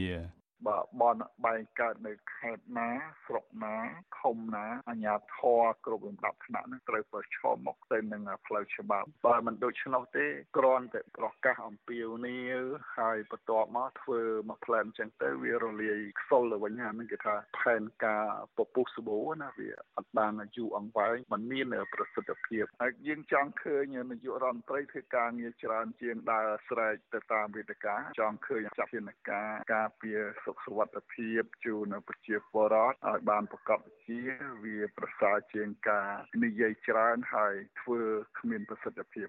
[0.66, 1.16] បើបន
[1.46, 2.88] បែងកើតនៅខេត្តណា
[3.26, 3.76] ស្រុកណា
[4.18, 12.62] ឃុំណាអាជ្ញាធរគ្រប់លំដាប់ថ្នាក់នឹងត្រូវប្រឈមមុខទៅនឹងផ្លូវច្បាប់បើមិនដូច្នោះទេគ្រាន់តែប្រកាសអំពាវនាវ
[12.96, 34.20] ហើយបន្ទាប់មកធ្វើមកផ្លែនចឹងទៅវារលាយខ្សលទៅវិញអានឹងគេថាផែនការពពុះសបោណាវាអត់បានយូរអង្វែងมันមានប្រសិទ្ធភាពហើយយើងចង់ឃើញនាយករដ្ឋមន្ត្រីធ្វើការងារច្រើនជាងដើរស្រែកទៅតាមវេទិកាចង់ឃើញចាត់វិធានការការពារសុខសុវត្ថិភាពជូនប្រជាពលរដ្ឋឲ្យបានប្រកបជា
[34.64, 36.08] វាប្រសើរជាងការ
[36.44, 38.00] និយាយច្រើនហើយធ្វើ
[38.38, 39.28] គ្មានប្រសិទ្ធភាព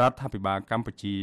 [0.00, 1.16] រដ្ឋាភិបាលកម្ពុជា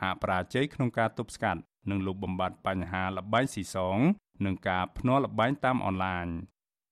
[0.00, 3.98] ហាក់ប្រាជ័យក្នុងការទប់ស្កាត់និងលុបបំបាត់បញ្ហាលបែងស៊ីសង
[4.44, 6.26] និងការភ្នាល់លបែងតាមអនឡាញ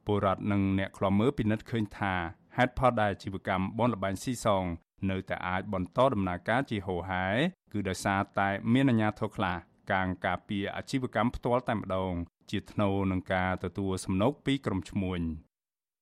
[0.07, 2.15] ពលរដ្ឋនិងអ្នកខ្លាំមើលពិនិត្យឃើញថា
[2.57, 4.65] ហេតុផលដែលជីវកម្មបនលបែងស៊ីសង
[5.11, 7.27] នៅតែអាចបន្តដំណើរការជាហូរហែ
[7.73, 9.57] គឺដោយសារតែមានអាជ្ញាធរខ្លះ
[9.91, 12.13] កាងការពារអាជីវកម្មផ្ទាល់តែម្ដង
[12.51, 15.21] ជាថ្នូរនឹងការទទួលសំណូកពីក្រុមឈ្មួញ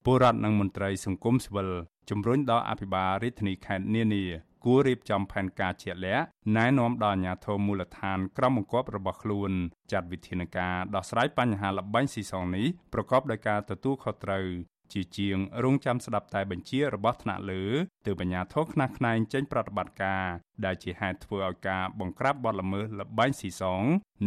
[0.04, 1.70] ពលរដ្ឋនិងមន្ត្រីសង្គមស៊ីវិល
[2.10, 4.24] ជំរុញដល់អភិបាលរាជធានីខេត្តនានា
[4.64, 6.24] គួររៀបចំផែនការជាក់លាក់
[6.56, 9.50] ណែនាំដល់អាជ្ញាធរមូលដ្ឋានក្រមបង្គាប់របស់ខ្លួន
[9.92, 14.46] ចាត់វិធានការដោះស្រាយបញ្ហាលបែងស៊ីសងនេះប្រកបដោយការទទួលខុសត្រូវ
[14.92, 17.64] ជាជាងរងចាំស្ដាប់តែបញ្ជារបស់ថ្នាក់លើ
[18.06, 20.24] ទើបអាជ្ញាធរខ្នះខ្នែងចេញប្រតិបត្តិការ
[20.64, 23.82] ដែលជាហេតុធ្វើឲ្យការបង្ក្រាបបទល្មើសលបែងស៊ីសង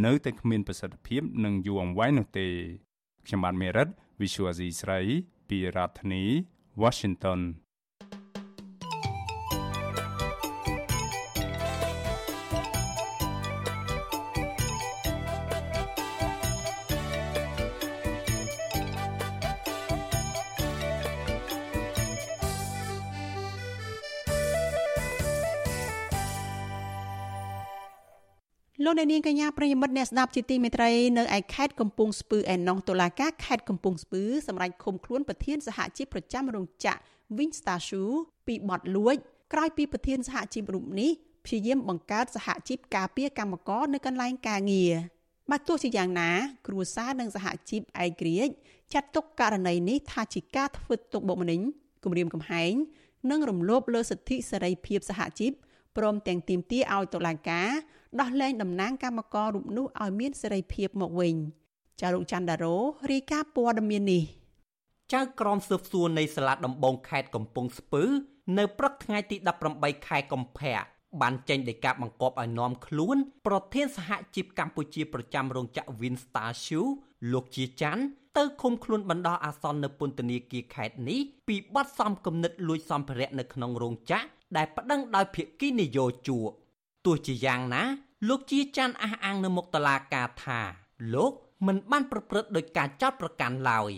[0.05, 2.47] នៅតែគ្មានប្រសិទ្ធភាពនិងយូរអង្វែងនោះទេ
[3.25, 3.87] ខ្ញុំបាទមេរិត
[4.21, 4.99] Visual Asia ស្រី
[5.49, 6.23] ពីរដ្ឋធានី
[6.81, 7.39] Washington
[28.99, 36.99] អ្នកនាងកញ្ញាប្រិយមិត្តអ្នកស្ដាប់ជាទីមេត្រីនៅឯខេត្តកំពង់ស្ពឺឯណោះតុលាការខេត្តកំពង់ស្ពឺសម្រាប់ឃុំខ្លួនប្រធានសហជីពប្រចាំរោងចក្រ
[37.37, 38.13] Winstar Shoe
[38.47, 39.15] ពីបទលួច
[39.53, 41.11] ក្រោយពីប្រធានសហជីពរូបនេះ
[41.45, 44.93] ព្យាយាមបង្កើតសហជីពការពារកម្មករនៅកន្លែងការងារ
[45.51, 46.29] បើទោះជាយ៉ាងណា
[46.67, 48.53] គ្រួសារនិងសហជីពឯករាជ្យ
[48.93, 51.61] ចាត់ទុកករណីនេះថាជាការធ្វើទុកបុកម្នេញ
[52.03, 52.73] គំរាមកំហែង
[53.31, 55.51] និងរំលោភលើសិទ្ធិសេរីភាពសហជីព
[55.97, 57.69] ព្រមទាំងទាមទារឲ្យតុលាការ
[58.17, 61.35] ដោះលែងតំណាងគណៈកម្មការរូបនោះឲ្យមានសេរីភាពមកវិញ
[62.01, 62.75] ចារុកច័ន្ទដារ៉ូ
[63.11, 64.23] រាយការណ៍ព័ត៌មាននេះ
[65.13, 68.03] ចៅក្រមស៊ើបសួរនៃសាលាដំបងខេត្តកំពង់ស្ពឺ
[68.57, 69.35] នៅព្រឹកថ្ងៃទី
[69.71, 70.79] 18ខែកុម្ភៈ
[71.21, 73.17] បានចេញដីកាបង្គាប់ឲ្យនាំខ្លួន
[73.47, 76.89] ប្រធានសហជីពកម្ពុជាប្រចាំរោងចក្រ Winstar Shoe
[77.31, 78.03] លោកជាច័ន្ទ
[78.37, 84.25] ទៅឃុំខ្លួនបណ្ដោះអាសន្ននៅពន្ធនាគារខេត្តនេះពីបទសំគំនិតលួចសម្ភារៈនៅក្នុងរោងចក្រ
[84.57, 86.49] ដែលប្តឹងដោយភាគីនយោជក
[87.05, 87.83] ទោះជាយ៉ាងណា
[88.27, 90.59] លោកជាច័ន្ទអះអាងនៅមុខតឡាការថា
[91.13, 91.33] លោក
[91.67, 93.93] មិនបានប្រព្រឹត្តដោយការចោទប្រកាន់ឡើយ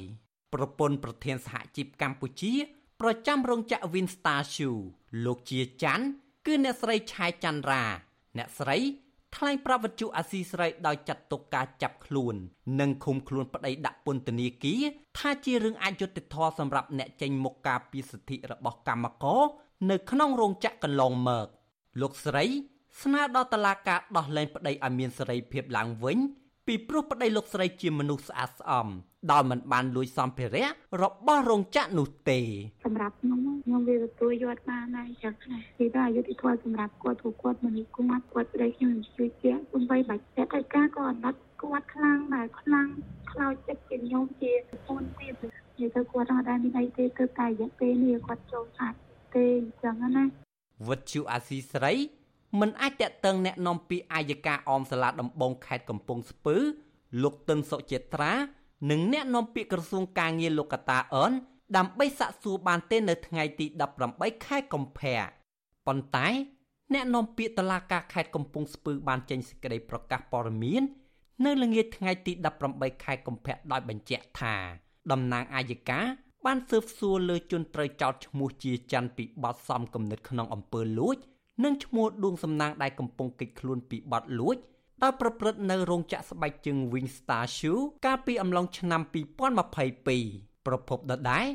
[0.53, 2.53] ប្រពន្ធប្រធានសហជីពកម្ពុជា
[3.01, 4.79] ប្រចាំរោងចក្រ Winstar Shoe
[5.25, 6.05] លោកជាច័ន្ទ
[6.45, 7.83] គឺអ្នកស្រីឆាយច័ន្ទរា
[8.37, 8.77] អ្នកស្រី
[9.35, 12.35] ថ្លែងប្រាប់វិទ្យុអាស៊ីស្រីដោយចាត់ទុកការចាប់ខ្លួន
[12.79, 14.81] និងឃុំខ្លួនប្តីដាក់ពន្ធនាគារ
[15.19, 19.41] ថាជារឿងអយុត្តិធម៌សម្រាប់អ្នកចេញមុខការពីសិទ្ធិរបស់កម្មករ
[19.89, 21.47] នៅក្នុងរោងចក្រកន្លងមក
[22.01, 22.45] លោកស្រី
[23.01, 26.17] ស្នើដល់តុលាការដោះលែងប្តីឲ្យមានសេរីភាពឡើងវិញ
[26.67, 28.87] ពីព្រោះប្តីលោកស្រីជាមនុស្សស្អាតស្អំ
[29.31, 30.65] ដោយមិនបានលួចសម្ភារៈ
[31.01, 32.39] របស់រោងចក្រនោះទេ
[32.85, 42.87] សម្រាប់ខ្ញុំខ្ញុំវាទទួលយកបានហើយចឹងណាពីតែអយុធធម៌សម្រាប់គាត់ព្រោះគាត់មនុស្សគាត់គាត់ប្តីខ្ញុំជួយជាគុំបីបាច់តែតែការក៏អត់គាត់ខ្លាំងដែរខ្លាំង
[43.31, 44.51] ខ្លោចចិត្តជាខ្ញុំជា
[44.87, 45.49] ពូនទៀតនិ
[45.79, 48.95] យាយទៅគាត់អត់ដែរមានអីទេគឺតែរយៈពេលនេះគាត់ចូលអាច
[49.35, 50.23] ទេអញ្ចឹងណា
[50.87, 51.93] វត្តជូអាស៊ីស្រី
[52.60, 56.56] មិនអាចតេតឹងแนะនាំពីអាយកាអមសាលាដំបងខេត្តកំពង់ស្ពឺ
[57.22, 58.32] លោកទិនសុចេត្រា
[58.90, 61.32] និងអ្នកនាំពាក្យក្រសួងការងារលោកកតាអន
[61.76, 63.66] ដើម្បីសាកសួរបានទេនៅថ្ងៃទី
[64.04, 65.18] 18ខែកុម្ភៈ
[65.86, 66.28] ប៉ុន្តែ
[66.92, 70.82] អ្នកនាំពាក្យតឡាការខេត្តកំពង់ស្ពឺបានចេញសេចក្តីប្រកាសព័ត៌មាន
[71.44, 72.32] នៅល្ងាចថ្ងៃទី
[72.68, 74.54] 18ខែកុម្ភៈដោយបញ្ជាក់ថា
[75.12, 76.00] តំណាងអាយកា
[76.46, 81.16] បានស៊ើបសួរលើជនត្រូវចោទឈ្មោះជាច័ន្ទពីបទសំគំនិតក្នុងអំពើលួច
[81.63, 84.57] និងឈ្មោះដួងសំណាងដែលកំពុងកិច្ចខ្លួនពីបទលួច
[85.03, 89.01] ដោយប្រព្រឹត្តនៅរោងចក្រស្បែកជើង Wingstar Shoe កាលពីអំឡុងឆ្នាំ
[89.83, 91.45] 2022ប្រពន្ធដដែល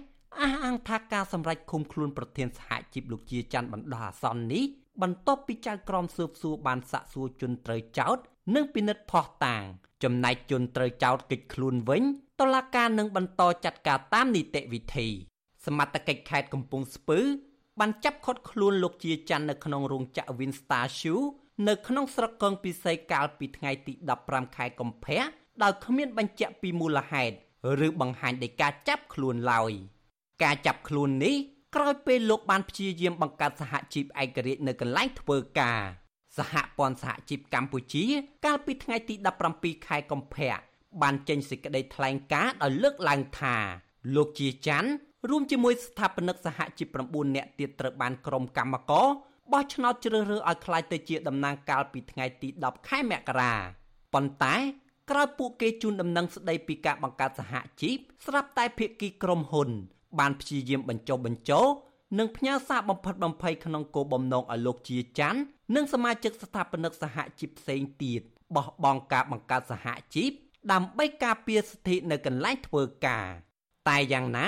[0.41, 4.65] អះអាងថាការសម្រេចឃុំខ្លួនប្រធានសហជីពលោកជាច័ន្ទបណ្ដោះអាសន្ននេះ
[5.03, 8.17] បន្ទាប់ពីចៅក្រមស៊ើបសួរបានសាកសួរជនត្រូវចោទ
[8.55, 9.63] និងពិនិត្យភស្តុតាង
[10.05, 12.03] ចំណែកជនត្រូវចោទកិច្ចខ្លួនវិញ
[12.41, 15.09] តុលាការនឹងបន្តចាត់ការតាមនីតិវិធី
[15.67, 17.21] សមត្ថកិច្ចខេត្តកំពង់ស្ពឺ
[17.81, 21.25] បានចាប់ឃាត់ខ្លួនលោកជាច័ន្ទនៅក្នុងរោងចក្រ Winstar Shoe
[21.69, 23.93] នៅក្នុងស្រុកកងពិសីកាលពីថ្ងៃទី
[24.25, 25.23] 15ខែកុម្ភៈ
[25.62, 27.35] ដោយគ្មានបញ្ជាក់ពីមូលហេតុ
[27.87, 29.73] ឬបង្ហាញនៃការចាប់ខ្លួនឡើយ
[30.43, 31.37] ការចាប់ខ្លួននេះ
[31.75, 35.81] ក្រោយពេលលោកបានព្យាយាមបង្កើតសហជីពឯករាជ្យនៅកន្លែងធ្វើការ
[36.39, 38.05] សហព័ន្ធសហជីពកម្ពុជា
[38.45, 39.15] កាលពីថ្ងៃទី
[39.51, 40.57] 17ខែកុម្ភៈ
[41.03, 43.57] បានចេញសេចក្តីថ្លែងការណ៍ដោយលើកឡើងថា
[44.15, 44.91] លោកជាច័ន្ទ
[45.31, 49.09] រួមជាមួយស្ថាបនិកសហជីព9នាក់ទៀតត្រូវបានក្រុមកម្មការ
[49.52, 53.55] បោះឆ្នោតជ្រើសរើសឲ្យក្លាយទៅជាតំណាងកាលពីថ្ងៃទី10ខែមករា
[54.14, 54.55] ប៉ុន្តែ
[55.11, 59.70] ក្រោយពួកគេជូនដំណឹងស្ដីពីការបង្កើតសហជីពស្រាប់តែភាគីក្រុមហ៊ុន
[60.18, 61.61] បានព្យាយាមបញ្ចុះបញ្ចោ
[62.18, 65.40] និងផ្ញើសារបំផិតបំភ័យក្នុងគោលបំណងឲ្យលោកជាច័ន្ទ
[65.74, 68.22] និងសមាជិកស្ថាបនិកសហជីពផ្សេងទៀត
[68.57, 70.31] បោះបង់ការបង្កើតសហជីព
[70.72, 73.26] ដើម្បីការពារសិទ្ធិនៅកន្លែងធ្វើការ
[73.88, 74.46] តែយ៉ាងណា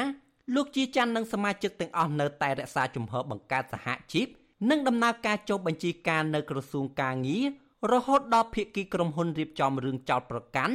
[0.55, 4.27] លោកជាច័ន្ទនិងសមាជិកទាំងអស់នៅតែរក្សាជំហរបង្កើតសហជីព
[4.71, 7.45] និងដំណើរការចុះបញ្ជីការនៅក្រសួងកាងារ
[7.93, 10.75] រហូតដល់ភាគីក្រុមហ៊ុនរៀបចំរឿងចោតប្រកាន់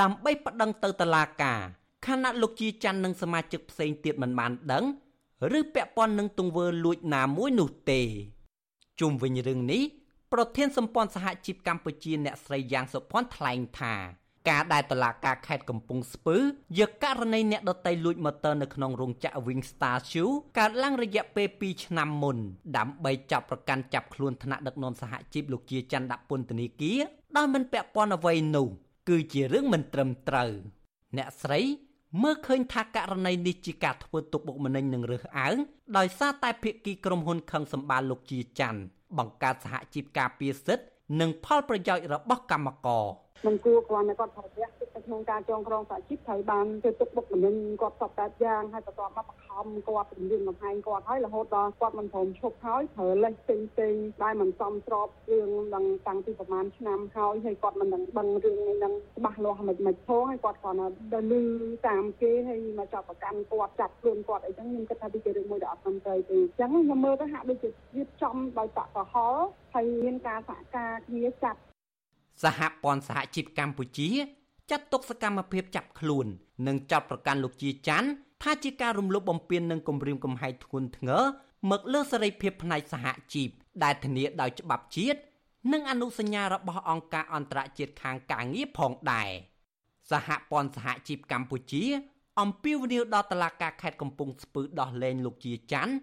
[0.00, 1.60] ដើម្បីប្តឹងទៅតុលាការ
[2.06, 4.84] ខណៈលោកជាច័ន្ទនិងសមាជិកផ្សេងទៀតមិនបានដឹង
[5.58, 8.00] ឬពាក់ព័ន្ធនឹងទង្វើលួចណាមួយនោះទេ
[9.00, 9.82] ជុំវិញរឿងនេះ
[10.32, 13.94] ប្រធានសម្ព័ន្ធសហជីពកម្ពុជាអ្នកស្រីយ៉ាងសុភ័ណ្ឌថ្លែងថា
[14.48, 16.36] ការដែលតឡាការខេត្តកំពង់ស្ពឺ
[16.78, 22.36] យកករណីអ្នកដតីលួចម៉ូទ័រនៅក្នុងរោងចក្រ Wingstar Shoe កើតឡើងរយៈពេល2ឆ្នាំមុន
[22.76, 27.00] ដើម្បីចាប់ប្រកាន់ចាប់ខ្លួនថ្នាក់ដឹកនាំសហជីពលោកជាច័ន្ទដាក់ពន្ធនាគារ
[27.36, 28.68] ដោយមិនពាក់ព័ន្ធអ្វីនោះ
[29.08, 30.50] គឺជារឿងមិនត្រឹមត្រូវ
[31.16, 31.60] អ្នកស្រី
[32.22, 35.56] មើលឃើញថាករណីនេះជាការធ្វើទុកបុកម្នេញនឹងរើសអើង
[35.98, 38.80] ដោយសារតែភាគីក្រុមហ៊ុនខឹងសម្បាលោកជាច័ន្ទ
[39.18, 40.86] បង្កើតសហជីពការពារសិទ្ធិ
[41.20, 43.04] និងផលប្រយោជន៍របស់កម្មករ។
[43.46, 44.75] មិនគួរគ្រាន់តែគាត់ប្រទះទឹក
[45.06, 61.42] ក្នុងការចងក្រងសហជីពត្រូវបានធ្វើទុកបុកម្នេញគាត់សពតែយ៉ាងហើយបន្ទាប់មកបង្ខំគាត់ពង្រៀនបង្ហាញគាត់ហើយរហូតដល់គាត់មិនព្រមឈប់ហើយប្រើលេសផ្សេងផ្សេងដែលមិនសមស្របរឿងនឹងតាំងពីប្រហែលឆ្នាំហើយហើយគាត់មិនដឹងដឹងរឿងនេះនឹងច្បាស់លាស់មិនមិនផងហើយគាត់គ្រាន់តែដល់លឺ
[61.88, 69.42] តាមគេហើយមកចាប់ប្រកាន់គាត់ចាប់ខ្លួនគាត់អីចឹងខ្ញុំគិតថាវាជារឿងមួយដែលអត់ត្រឹមត្រូវទេអញ្ចឹងខ្ញុំមើលទៅហាក់ដូចជារៀបចំដោយតកហល់
[69.74, 71.58] ហើយមានការសហការគ្នាចាត់
[72.42, 74.10] សហព័ន្ធសហជីពកម្ពុជា
[74.70, 76.26] ចាត់ទុកសកម្មភាពចាប់ខ្លួន
[76.66, 78.08] និងចាប់ប្រកាន់លោកជាច័ន្ទ
[78.42, 81.22] ថាជាការរំលោភបំពាននិងគំរាមកំហែងធ្ងន់ធ្ងរ
[81.70, 83.48] មកលើសេរីភាពផ្នែកសហជីព
[83.84, 85.20] ដែលធានាដោយច្បាប់ជាតិ
[85.72, 89.30] និងអនុសញ្ញារបស់អង្គការអន្តរជាតិខាងការងារផងដែរ
[90.10, 91.84] សហព័ន្ធសហជីពកម្ពុជា
[92.40, 95.94] អំពាវនាវដល់តុលាការខេត្តកំពង់ស្ពឺដោះលែងលោកជាច័ន្ទ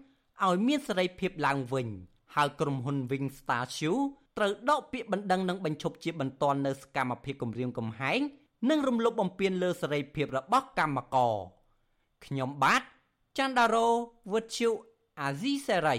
[0.46, 1.88] ឲ្យមានសេរីភាពឡើងវិញ
[2.36, 4.00] ហើយក្រុមហ៊ុន Wing Star Shoe
[4.38, 8.20] ត្រូវដកពាក្យបណ្ដឹងនិងបញ្ឈប់ជាបន្ទាន់នៅសកម្មភាពគម្រាមកំហែង
[8.70, 11.36] និងរំលោភបំពានលើសេរីភាពរបស់កម្មករ
[12.26, 12.82] ខ្ញុំបាទ
[13.38, 13.88] ច័ន្ទដារោ
[14.32, 14.70] វុទ្ធុ
[15.22, 15.98] អាស៊ីសេរី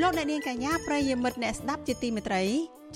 [0.00, 2.42] លោកអ្នកនាងកញ្ញាប្រិយមិត្តអ្នកស្ដាប់ជាទីមេត្រី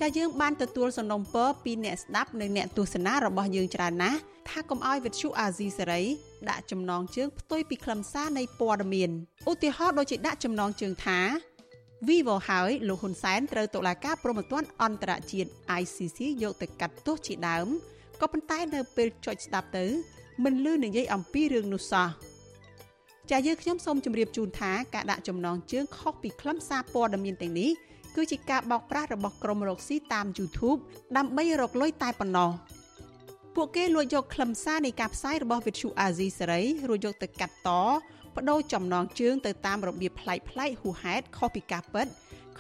[0.01, 6.03] ចាយើងបានទទួលសំណូមពរពីអ្នកស្ដាប់និងអ្នកទស្សនារបស់យើងច្រើនណាស់ថាកុំឲ្យវិទ្យុអាស៊ីសេរី
[6.49, 9.11] ដាក់ចំណងជើងផ្ទុយពីខ្លឹមសារនៃព័ត៌មាន
[9.51, 11.19] ឧទាហរណ៍ដូចជាដាក់ចំណងជើងថា
[12.07, 17.67] Vivo ហើយលោកហ៊ុនសែនត្រូវតុលាការព្រហ្មទណ្ឌអន្តរជាតិ ICC យកទៅកាត់ទោសជាដើម
[18.21, 19.87] ក៏ប៉ុន្តែនៅពេលចុចស្ដាប់ទៅ
[20.45, 22.09] មិនលឺនិយាយអំពីរឿងនោះសោះ
[23.31, 27.71] ចាយើងខ្ញុំសូមជម្រាបជូនថាការដាក់ចំណងជើងខុសពីខ្លឹមសារព័ត៌មានទាំងនេះ
[28.20, 30.81] គឺជាការបោកប្រាស់របស់ក្រុមរកស៊ីតាម YouTube
[31.16, 32.50] ដើម្បីរកលុយតែប៉ុណ្ណោះ
[33.54, 37.70] ពួកគេលួចយកខ្លឹមសារនៃការផ្សាយរបស់ Vithu Azizi សេរីរួចយកទៅកាត់ត
[38.35, 42.07] បដូរចំណងជើងទៅតាមរបៀបប្លែកប្លែកហួហេតុខុសពីការពិត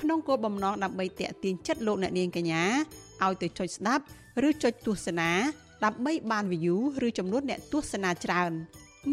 [0.00, 2.64] ក្នុងគោលបំណងដើម្បីតាក់ទាញចិត្តលោកអ្នកនាងកញ្ញា
[3.24, 4.04] ឲ្យទៅចុចស្ដាប់
[4.48, 5.30] ឬចុចទស្សនា
[5.84, 8.52] ដើម្បីបាន view ឬចំនួនអ្នកទស្សនាច្រើន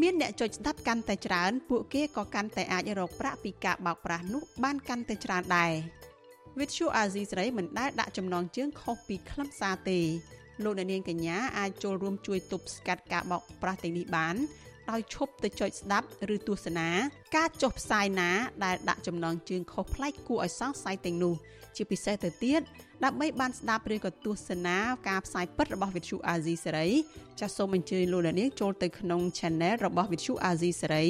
[0.01, 5.73] មានអ្នកចុចស្ដាប់កាន់តែច្រើន ពួកគេក៏កាន់តែអាចរកប្រាក់ពីការបោកប្រាស់នោះបានកាន់តែច្រើនដែរ
[6.59, 9.99] វិទ្យុអាស៊ីសេរីមិនដែលដាក់ចំណងជើងខុសពីខ្លឹមសារទេ
[10.63, 14.35] លោកអ្នកនាងកញ្ញាអាចចូលរួមជួយទប់ស្កាត់ការបោកប្រាស់ទាំងនេះបាន
[14.91, 16.89] ដោយឈប់ទៅចុចស្ដាប់ឬទស្សនា
[17.35, 18.31] ការចុះផ្សាយណា
[18.63, 21.35] ដែលដាក់ចំណងជើងខុសប្លែកគួរឲ្យសង្ស័យទាំងនោះ
[21.75, 22.61] ជាពិសេសទៅទៀត
[23.03, 24.77] ដើម្បីបានស្ដាប់ឬក៏ទស្សនា
[25.09, 26.87] ការផ្សាយពិតរបស់ Vithu Azizi សេរី
[27.39, 31.05] ចាសសូមអញ្ជើញលោកអ្នកនាងចូលទៅក្នុង Channel របស់ Vithu Azizi សេរី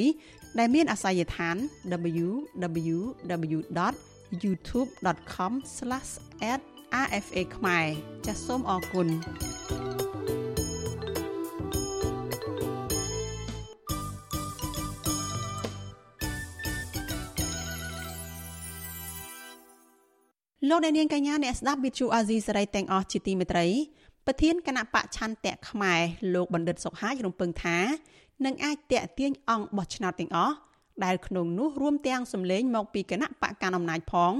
[0.58, 1.56] ដែលមានអាសយដ្ឋាន
[1.92, 3.94] www.youtube.com/ad
[7.04, 7.86] RFA ខ្មែរ
[8.26, 9.08] ចាសសូមអរគុណ
[20.68, 23.66] លោកអ្នកនាងកញ្ញាអ្នកស្ដាប់វិទ្យុអាស៊ីសេរីទាំងអស់ជាទីមេត្រី
[24.26, 26.00] ប្រធានគណៈបកឆន្ទៈខ្មែរ
[26.34, 27.78] លោកបណ្ឌិតសុខាចរំពឹងថា
[28.44, 30.54] នឹងអាចតេទៀងអង្គបោះឆ្នោតទាំងអស់
[31.04, 34.32] ដែលក្នុងនោះរួមទាំងសម្លេងមកពីគណៈបកកណ្ដាលអំណាចផង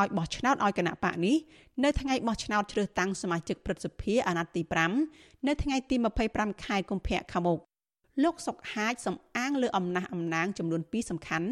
[0.00, 1.36] ឲ្យបោះឆ្នោតឲ្យគណៈបកនេះ
[1.84, 4.62] នៅថ្ងៃបោះឆ្នោតជ្រើសតាំងសមាជិកព្រឹទ្ធសភាអាណត្តិទី
[5.04, 5.96] 5នៅថ្ងៃទី
[6.30, 7.58] 25ខែកុម្ភៈខាងមុខ
[8.22, 11.48] លោកសុកហាជសំអាងលើអំណះអំណាងចំនួន2សំខាន់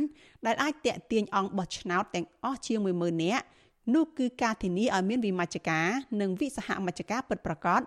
[0.46, 3.44] ដែលអាចតេទៀងអង្គបោះឆ្នោតទាំងអស់ជាង10000នាក់
[3.94, 5.88] នោះគឺការធានាឲ្យមានវិមជ្ឈការ
[6.20, 7.80] និងវិសហមជ្ឈការពិតប្រាកដ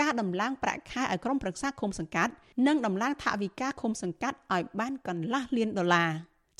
[0.00, 2.32] ការដំឡើងប្រាក់ខែឲ្យក្រុមប្រឹក្សាឃុំសង្កាត់
[2.66, 6.10] និងដំឡើងថវិកាឃុំសង្កាត់ឲ្យបានកន្លះលានដុល្លារ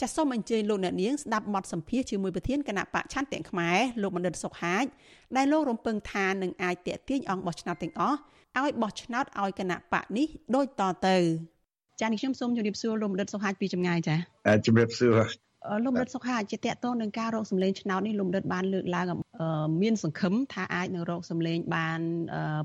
[0.00, 4.84] ចាសសូមអញ្ជើញលោកអ្នកនាងស្ដាប់បទសម្ភាសជាមួយប្រធានគណៈបកឆន្ទៈខ្មែរលោកបណ្ឌិតសុកហាជ
[5.36, 8.18] ដែលលោករំពឹងថានឹងអាចតេទៀងអង្គបោះឆ្នោតទាំងអស់
[8.58, 11.16] ឲ្យបោះឆ្នោតឲ្យគណៈបកនេះដូចតទៅ
[12.00, 14.18] ចា៎នេះខ្ញុំសូមជម្រាបសួរលោកបណ្ឌិតសុកហាជពីចម្ងាយចា៎
[14.66, 15.16] ជម្រាបសួរ
[15.84, 19.06] លោកមរិតសុខាជាតកតនឹងការរកសម្លេងឆ្នោតនេះលោកមរិតបានលើកឡើង
[19.82, 22.00] មានសង្ឃឹមថាអាចនឹងរកសម្លេងបាន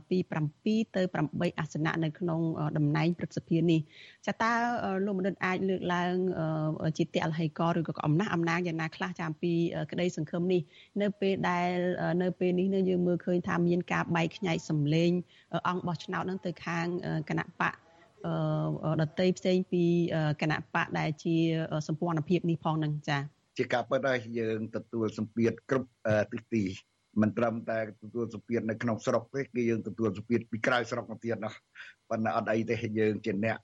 [0.09, 0.17] ពី
[0.57, 2.41] 7ទៅ8អាសនៈនៅក្នុង
[2.77, 3.79] តំណែងព្រឹទ្ធសភានេះ
[4.27, 4.53] ចាតើ
[5.05, 6.15] លោកមរិតអាចលើកឡើង
[6.97, 9.53] ជាតកលហិកឬក៏អំណះអំណាងយ៉ាងណាខ្លះចាអំពី
[9.91, 10.61] ក្តីសង្ឃឹមនេះ
[11.01, 11.69] នៅពេលដែល
[12.21, 15.11] នៅពេលនេះយើងមើលឃើញថាមានការបែកខ្ញែកសម្លេង
[15.67, 16.85] អង្គបោះឆ្នោតនឹងទៅខាង
[17.29, 17.75] គណៈបក
[19.01, 19.83] ដតីផ្សេងពី
[20.41, 21.35] គណៈបកដែលជា
[21.87, 23.21] សម្ព័ន្ធភាពនេះផងនឹងចា៎
[23.57, 25.89] ជាការពិតហើយយើងទទួលសម្ពាធគ្រប់
[26.31, 26.63] ទិសទី
[27.21, 31.53] មិនត្រឹមតែទទួលសម្ពាធនៅក្នុងស្រុកទេគឺយើងទទួលសម្ពាធពីក្រៅស្រុកមកទៀតនោះ
[32.09, 33.57] ប៉ុន្តែអត់អីទេយើងជាអ្នក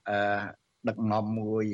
[0.88, 1.66] ដឹកនាំមួយ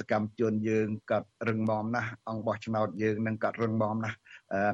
[0.00, 4.16] សកម្មជនយើងក៏រឹងមាំណាស់អង្គបោះឆ្នោតយើងនឹងក៏រឹងមាំណាស់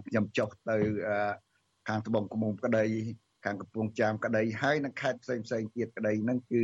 [0.06, 0.76] ខ្ញុំចុះទៅ
[1.88, 2.84] ខាងត្បូងក្មុំក្តី
[3.44, 6.62] ខាងកំពង់ចាមក្តីហើយនៅខេត្តផ្សេងផ្សេងទៀតក្តីហ្នឹងគឺ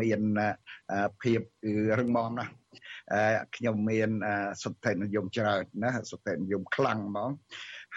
[0.00, 0.20] មាន
[1.22, 2.52] ភាពគឺរឹងមាំណាស់
[3.56, 4.10] ខ្ញុំមាន
[4.62, 7.30] សុទ្ធិនិយមច្រើនណាសុទ្ធិនិយមខ្លាំងហ្មង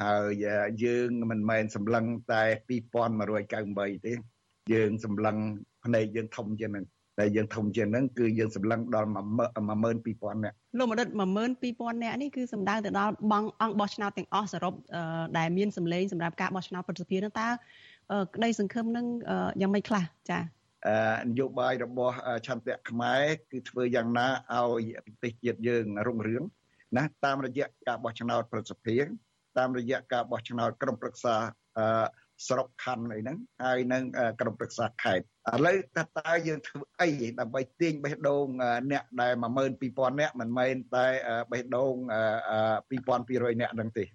[0.01, 0.45] ហើយ
[0.85, 2.43] យើងមិនមែនសម្លឹងតែ
[3.19, 4.13] 2198ទេ
[4.73, 5.37] យើងសម្លឹង
[5.85, 6.85] ភ្នែកយើងធំជាងហ្នឹង
[7.19, 14.73] តែយើងធំជាងហ្នឹងគឺយើងសម្លឹងដល់12000នាក់លោកមនិត12000នាក់នេះគឺសំដៅទៅដល់បងអង្គបោះឆ្នោតទាំងអស់សរុប
[15.37, 17.49] ដែលមានសម្លេងសម្រាប់ការបោះឆ្នោតប្រសិទ្ធភាពនោះតើ
[18.35, 19.05] ក្តីសង្ឃឹមនឹង
[19.61, 20.43] យ៉ាងម៉េចខ្លះចា៎
[21.29, 22.15] នយោបាយរបស់
[22.47, 26.43] ឆន្ទៈខ្មែរគឺធ្វើយ៉ាងណាឲ្យប្រទេសជាតិយើងរុងរឿង
[26.97, 29.05] ណាតាមរយៈការបោះឆ្នោតប្រសិទ្ធភាព
[29.57, 31.35] តាមរយៈការបោះឆ្នោតក្រុមប្រឹក្សា
[32.47, 34.03] ស្រុកខណ្ឌអីហ្នឹងហើយនឹង
[34.41, 38.45] ក្រុមប្រឹក្សាខេត្តឥឡូវតើតើយើងធ្វើអីដើម្បីទាញបេះដូង
[38.91, 41.07] អ្នកដែល12000អ្នកមិនមែនតែ
[41.51, 41.93] បេះដូង
[42.79, 44.05] 2200អ្នកហ្នឹងទេ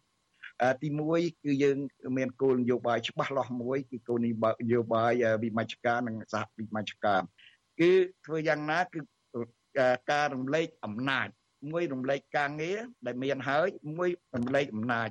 [0.83, 1.77] ទី1គឺយើង
[2.17, 4.29] មានគោលនយោបាយច្បាស់លាស់មួយគឺគោលន
[4.73, 5.13] យោបាយ
[5.43, 7.21] វិមជ្ឈការនិងសហវិមជ្ឈការ
[7.81, 7.91] គឺ
[8.27, 9.01] ធ្វើយ៉ាងណាគឺ
[10.11, 11.29] ការរំលែកអំណាច
[11.71, 15.09] មួយរំលែកការងារដែលមានហើយមួយរំលែកអំណាច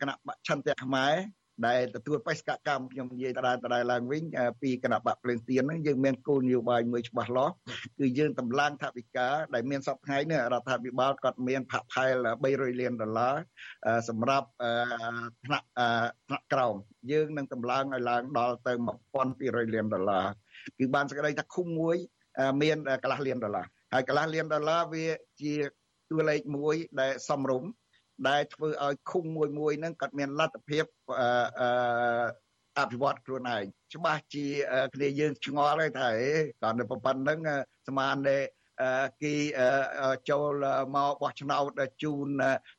[0.00, 1.14] គណៈបច្ឆន្ទៈខ្មែរ
[1.66, 4.22] ដែលទទួលបេសកកម្មខ្ញុំនិយាយដដែលដដែលឡើងវិញ
[4.62, 7.54] ពីគណៈបកភ្លើងទៀនហ្នឹងយើងមានគោលនយោបាយមួយច្បាស់លាស់
[7.98, 13.34] គឺយើងតម្លើងថវិកាដែលមានសពថ្ងៃនេះរដ្ឋាភិបាលគាត់មានផាក់ផែល300លានដុល្លារ
[14.08, 14.48] សម្រាប់
[15.44, 15.66] ថ្នាក់
[16.28, 16.74] ថ្នាក់ក្រោម
[17.12, 18.72] យើងនឹងតម្លើងឲ្យឡើងដល់ទៅ
[19.22, 20.26] 1200លានដុល្លារ
[20.78, 21.96] គឺបានសេចក្តីថាឃុំមួយ
[22.62, 25.06] មានកន្លះលានដុល្លារហើយកន្លះលានដុល្លារវា
[25.42, 25.54] ជា
[26.10, 27.62] តួលេខមួយដែលសំរុំ
[28.28, 30.84] ដែលធ្វើឲ្យឃុំមួយមួយហ្នឹងគាត់មានលទ្ធភាព
[31.20, 31.68] អឺ
[32.78, 33.64] អភិវឌ្ឍខ្លួនឯង
[33.94, 34.46] ច្បាស់ជា
[34.94, 36.30] គ្នាយើងឆ្ងល់ហើយថាអេ
[36.62, 37.38] គាត់នៅប៉ុណ្្នឹង
[37.88, 38.38] ស្មានតែ
[39.22, 39.34] គេ
[40.30, 40.64] ចូល
[40.96, 41.70] មកបោះឆ្នោត
[42.02, 42.28] ជូន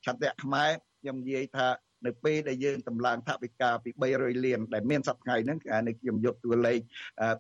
[0.06, 0.70] ឆន្ទៈខ្មែរ
[1.02, 1.68] ខ្ញុំនិយាយថា
[2.08, 6.80] នៅពេលដែលយើងតម្លើងថវិកាពី300លានដែលមានសប្តាហ៍ហ្នឹងនេះខ្ញុំយកតួលេខ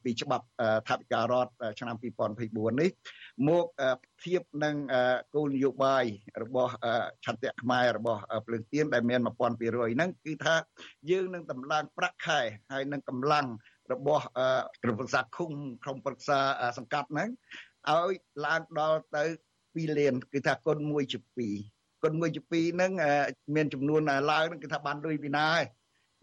[0.03, 0.45] ពីច្បាប់
[0.89, 2.89] ថវិការដ្ឋឆ្នាំ2024នេះ
[3.47, 3.65] មក
[4.23, 4.75] ធៀបនឹង
[5.33, 6.03] គោលនយោបាយ
[6.43, 6.73] របស់
[7.25, 10.55] ឆន្ទៈខ្មែររបស់ភ្លើងទៀនដែលមាន1200ហ្នឹងគឺថា
[11.09, 12.39] យើងនឹងតម្លើងប្រាក់ខែ
[12.71, 13.47] ហើយនឹងកម្លាំង
[13.93, 14.23] របស់
[14.83, 15.51] ក្រុមប្រឹក្សាឃុំ
[15.83, 16.39] ក្រុមប្រឹក្សា
[16.77, 17.29] សង្កាត់ហ្នឹង
[17.89, 18.13] ឲ្យ
[18.45, 19.23] ឡើងដល់ទៅ
[19.77, 22.91] 2លានគឺថាគុណ1ជា2 គុណ1ជា2ហ្នឹង
[23.55, 25.65] មានចំនួនឡើងហ្នឹងគឺថាបានលុយពីណាហើយ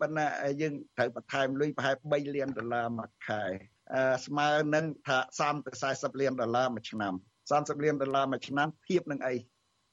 [0.00, 0.26] ប៉ុន្តែ
[0.60, 3.42] យើងត្រូវបន្ថែមលុយប្រហែល3លានដុល្លារមួយខែ
[4.26, 7.14] ស្មើនឹងថា30ទៅ40លានដុល្លារមួយឆ្នាំ
[7.50, 9.34] 30លានដុល្លារមួយឆ្នាំធៀបនឹងអី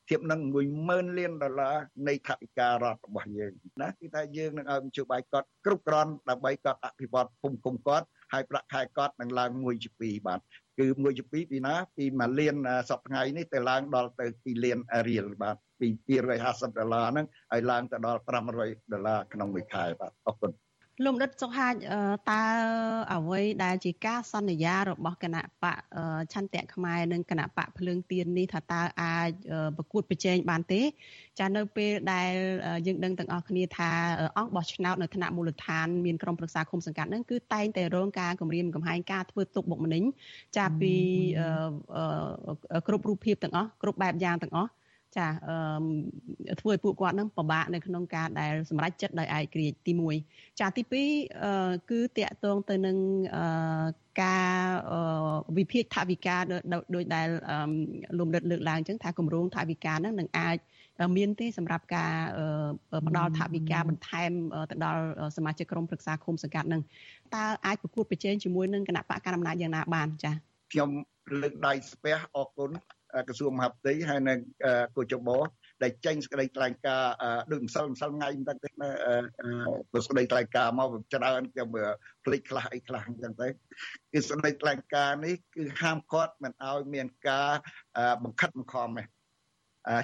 [0.09, 0.39] ធៀបនឹង
[0.79, 1.75] 10000លានដុល្លារ
[2.07, 10.39] នៃថវិការដ្ឋរបស់យើងណាគឺថាយើងនឹងឲ្យមជ្ឈបាយគាត់គ្រប់គ្រាន់ដើម្បីគាត់អភិវឌ្ឍភូមិគុំគាត់ហើយប្រាក់ខែគាត់នឹងឡើង1ជា2បាទ
[10.79, 12.55] គឺ1ជា2ពីណាពី1លាន
[12.89, 14.77] សប្តាហ៍នេះទៅឡើងដល់ទៅ2លាន
[15.09, 15.87] រៀលបាទពី
[16.33, 20.51] 250ដុល្លារហ្នឹងឲ្យឡើងទៅដល់500ដុល្លារក្នុងមួយខែបាទអរគុណ
[21.05, 21.73] លោកដិតសុខាច
[22.31, 22.43] តើ
[23.13, 25.77] អ្វីដែលជាការសន្យារបស់គណៈបក
[26.33, 29.29] ឆន្ទៈខ្មែរនិងគណៈបកភ្លើងទៀននេះថាតើអាច
[29.77, 30.81] ប្រកួតប្រជែងបានទេ
[31.39, 32.31] ចានៅពេលដែល
[32.87, 33.89] យើងដឹងទាំងអស់គ្នាថា
[34.37, 40.03] អង្គបោះឆ្នោតនៅថ្នាក់មូលដ្ឋានមានក្រុមប្រឹក្សាគុំសង្កាត់ហ្នឹងគឺតែងតែរងការគម្រាមកំហែងការធ្វើទុកបុកម្នេញ
[40.57, 40.93] ចាពី
[42.87, 44.71] គ្រប់រូបភាពទាំងអស់គ្រប់បែបយ៉ាងទាំងអស់
[45.17, 45.27] ចា
[46.49, 49.93] អឺធ្វើឲ្យពួកគាត់នឹងពិបាកនៅក្នុងការដែលសម្រេចចិត្តដោយឯករាជ្យទី
[50.25, 52.97] 1ចាទី2គឺតកតងទៅនឹង
[54.21, 54.55] ការ
[55.57, 56.57] វិភាគថវិកាដោ
[57.01, 57.27] យដែល
[58.19, 60.57] លំរិតលើកឡើងអញ្ចឹងថាគម្រោងថវិកាហ្នឹងនឹងអាច
[61.17, 62.13] មានទេសម្រាប់ការ
[63.07, 64.31] ផ្ដល់ថវិកាបន្ថែម
[64.71, 65.03] ទៅដល់
[65.37, 66.81] សមាជិកក្រុមប្រឹក្សាឃុំសង្កាត់នឹង
[67.35, 70.35] តើអាចប្រកួតប្រជែងជាមួយនឹងគណៈបកកណ្ដាលអំណាចយ៉ាងណាបានចា៎
[70.71, 70.89] ខ្ញុំ
[71.41, 72.71] លើកដៃស្ពះអរគុណ
[73.27, 74.33] ក្រសួងមហាផ្ទៃហើយនៅ
[74.95, 75.37] គូចបោ
[75.83, 77.13] ដែលចេញសេចក្តីថ្លែងការណ៍
[77.51, 78.89] ដូចម្សិលម្សិលថ្ងៃហ្នឹងទៅណា
[79.93, 81.67] សេចក្តីថ្លែងការណ៍មកច្រើនខ្ញុំ
[82.25, 83.47] ភ្លេចខ្លះអីខ្លះអញ្ចឹងទៅ
[84.11, 87.51] គឺសេចក្តីថ្លែងការណ៍នេះគឺហាមឃាត់មិនឲ្យមានការ
[88.23, 89.03] បង្ខិតបង្ខំទេ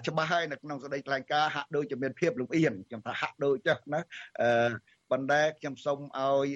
[0.08, 4.02] ច្បាស់ហើយនៅក្នុងសេចក្តីថ្លែងការណ៍ហាក់ដូចជាមានភាពលំអៀងខ្ញុំថាហាក់ដូចចឹងណា
[4.42, 4.70] អឺ
[5.12, 6.48] បណ្ដែខ្ញុំសូមឲ្យ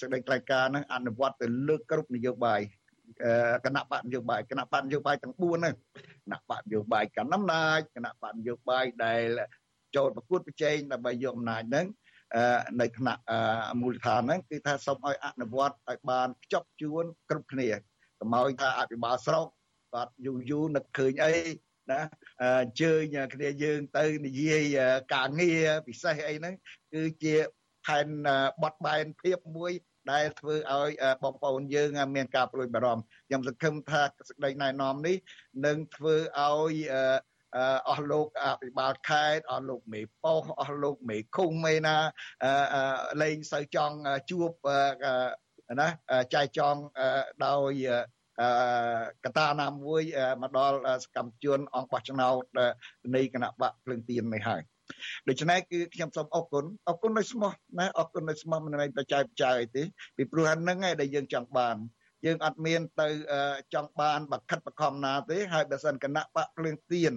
[0.00, 2.60] សេចក្តីថ្លែងការណ៍ហ្នឹងអនុវត្តទៅលើគ្រប់នយោបាយ
[3.64, 5.74] គណៈបកនយោបាយគណៈបកនយោបាយទាំង4ហ្នឹង
[6.24, 9.22] គណៈបកនយោបាយកណ្ដាលអំណាចគណៈបកនយោបាយដែល
[9.96, 11.86] ចូលប្រកួតប្រជែងដើម្បីយកអំណាចហ្នឹង
[12.80, 13.22] នៅថ្នាក់
[13.80, 17.68] មូលដ្ឋានហ្នឹងគឺថាសូមឲ្យអនុវត្តឲ្យបានខ្ជាប់ខ្ជួនគ្រប់គ្នា
[18.20, 19.46] កុំឲ្យថាអភិបាលស្រុក
[19.94, 21.34] បាទយូរយូរនឹកឃើញអី
[21.90, 22.00] ណា
[22.42, 24.78] អញ្ជើញគ្នាយើងទៅនិយាយ
[25.14, 26.54] ការងារពិសេសអីហ្នឹង
[26.92, 27.34] គឺជា
[27.86, 28.06] ផែន
[28.62, 29.72] បត់បែនភាពមួយ
[30.12, 30.90] ដែលធ្វើឲ្យ
[31.22, 35.16] បងប្អូនយើងមានការព្រួយបារម្ភខ្ញុំសង្ឃឹមថាសេចក្តីណែនាំនេះ
[35.66, 36.74] នឹងធ្វើឲ្យ
[37.88, 41.96] អស់លោកអភិបាលខេត្តអស់លោកមេប៉ុសអស់លោកមេឃុំមេណា
[43.22, 43.96] លែងសូវចង់
[44.30, 44.50] ជួប
[45.80, 45.88] ណា
[46.34, 46.80] ចែកចង់
[47.46, 47.72] ដោយ
[49.24, 50.02] កតាណាមួយ
[50.42, 52.42] មកដល់សកម្មជនអង្គបោះឆ្នោត
[53.14, 54.62] នៃគណៈបកភ្លឹងទៀននេះហើយ
[55.28, 59.82] ដូច្នេះគឺខ្ញុំសូមអរគុណអរគុណដោយស្មោះណាអរគុណដោយស្មោះមិនមែនបច្ច័យបច្ច័យទេ
[60.16, 61.76] ពីព្រោះហ្នឹងឯងដែលយើងចង់បាន
[62.26, 63.08] យើងអត់មានទៅ
[63.74, 67.14] ចង់បានបខិតបខំណាទេហើយបើសិនគណៈបកភ្លើងទៀន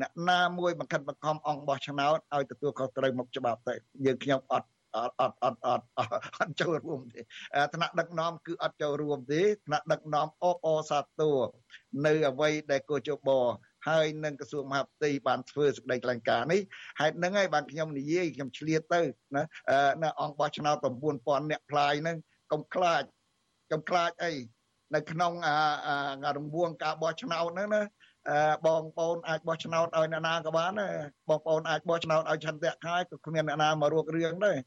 [0.00, 6.00] អ្នកណាមួយបខិតបខំអង្គបោះឆ្នោតឲ្យទទួលខុសត្រូវមុខច្បាប់ទៅយើងខ្ញុំអត់អត់អត់អត់អត់អ
[6.46, 7.20] ត់ចូលរួមទេ
[7.74, 11.38] ថ្នាក់ដឹកនាំគឺអត់ចូលរួមទេថ្នាក់ដឹកនាំអបអសាទរ
[12.06, 13.28] នៅអ្វីដែលកោជប
[13.88, 16.60] ហើយនឹងក្រសួងមហាផ្ទៃបានធ្វើសេចក្តីថ្លែងការណ៍នេះ
[17.00, 19.00] ហេតុហ្នឹងហើយបានខ្ញុំនិយាយខ្ញុំឆ្លៀតទៅ
[19.36, 19.44] ណា
[20.02, 22.16] នៅអង្គបោះឆ្នោត9000អ្នកផ្លាយហ្នឹង
[22.52, 23.02] កុំខ្លាច
[23.72, 24.32] កុំខ្លាចអី
[24.94, 25.32] នៅក្នុង
[26.36, 27.82] រង្វង់ការបោះឆ្នោតហ្នឹងណា
[28.66, 30.94] បងប្អូនអាចបោះឆ្នោតឲ្យអ្នកណាក៏បានដែរ
[31.28, 34.58] បងប្អូនអាចបោះឆ្នោតឲ្យឆន្ទៈខាយក៏គ្មានអ្នកណាមករួបរឿងដែរ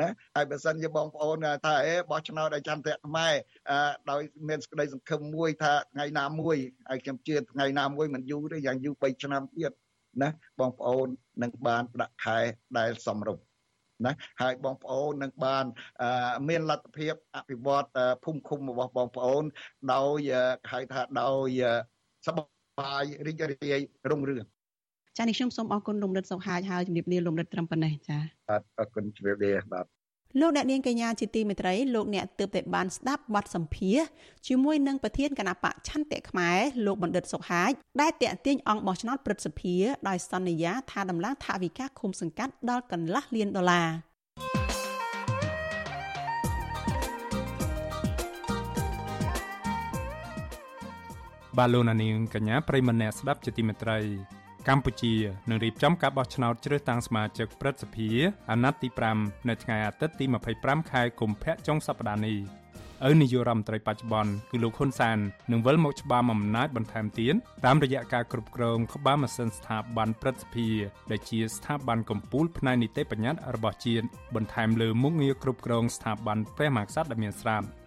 [0.00, 3.34] ណាហើយបើសិនជាបងប្អូនថាអេបោះឆ្នោតឲ្យចន្ទៈខ្មែរ
[4.10, 6.56] ដោយមានសេចក្តីសង្ឃឹមមួយថាថ្ងៃណាមួយ
[6.88, 9.72] ហើយខ្ញុំជឿថ្ងៃណាមួយមិនយូរទេយ៉ាងយូរ3ឆ្នាំទៀត
[10.22, 10.28] ណា
[10.60, 11.06] បងប្អូន
[11.42, 12.38] នឹងបានប្រាក់ខែ
[12.78, 13.44] ដែលសមរម្យ
[14.06, 14.12] ណា
[14.42, 15.64] ហើយបងប្អូននឹងបាន
[16.48, 17.86] មានលទ្ធភាពអភិវឌ្ឍ
[18.24, 19.44] ភូមិឃុំរបស់បងប្អូន
[19.94, 20.18] ដោយ
[20.72, 21.48] ហៅថាដោយ
[22.26, 23.80] សបាយរីករាយ
[24.10, 24.44] រុងរឿង
[25.18, 29.86] ចានេះខ្ញុំសូមអរគុណលោករិទ្ធសុខហាយហើយជំរាបលាលោករិទ្ធត្រឹមប៉ុណ្ណេះចាបាទអរគុណជំរាបលាបាទ
[30.40, 33.98] លោកអ្នកនាងកញ្ញាជាទីមេត្រីលោកអ្នកទើបតែបានស្ដាប់បទសម្ភាស
[34.46, 39.74] ជាមួយនឹងប្រធានគណៈបកឆន្ទៈខ្មែរលោកបណ្ឌិតសុខហាជដែលតាក់ទាញអង្គបោះឆ្នោតព្រឹទ្ធសភា
[40.08, 43.88] ដោយសន្យាថាដំឡើងថវិកាឃុំសង្កាត់ដល់កន្លះលានដុល្លារ
[51.58, 53.98] បាឡូណានីងកញ្ញាប្រិមម្នាក់ស្ដាប់ជាទីមេត្រី
[54.68, 55.14] កម្ពុជា
[55.48, 58.08] នឹងរៀបចំការបោះឆ្នោតជ្រើសតាំងសមាជិកព្រឹទ្ធសភា
[58.50, 58.88] អាណត្តិទី
[59.18, 60.24] 5នៅថ្ងៃអាទិត្យទី
[60.58, 62.38] 25ខែកុម្ភៈចុងសប្តាហ៍នេះ
[63.08, 65.18] ឪនាយករដ្ឋមន្ត្រីបច្ចុប្បន្នគឺលោកហ៊ុនសាន
[65.52, 67.34] នឹងវិលមកច្បាមអំណាចបន្ថែមទៀត
[67.64, 70.68] តាមរយៈការគ្រប់គ្រងក្បាលម៉ាស៊ីនស្ថាប័នព្រឹទ្ធសភា
[71.10, 77.66] ដែលជាស្ថាប័នកម្ពុជាផ្នែកនីតិបញ្ញត្តិរបស់ជាតិបន្ថែមលើមុខងារគ្រប់គ្រងស្ថាប័នព្រះមហាក្សត្រដែលមានស្រាប់។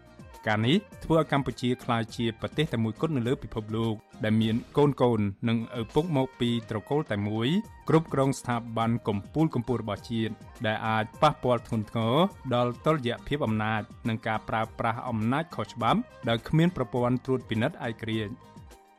[0.47, 5.19] ការនេះធ្វើឲ្យកម្ពុជាក្លាយជាប្រទេសតែមួយគត់នៅលើពិភពលោក ដែលមានកូនកូន
[5.49, 7.47] និងឪពុកមកពីត្រកូលតែមួយ
[7.89, 10.33] គ្រប់គ្រងស្ថាប័នកម្ពុជាកម្ពុជារបស់ជាតិ
[10.67, 12.15] ដែលអាចប៉ះពាល់ធ្ងន់ធ្ងរ
[12.55, 18.33] ដល់តុល្យភាពអំណាចនិងការប្រើប្រាស់អំណាចខុសច្បាប់ដោយគ្មានប្រព័ន្ធត្រួតពិនិត្យឯករាជ្យ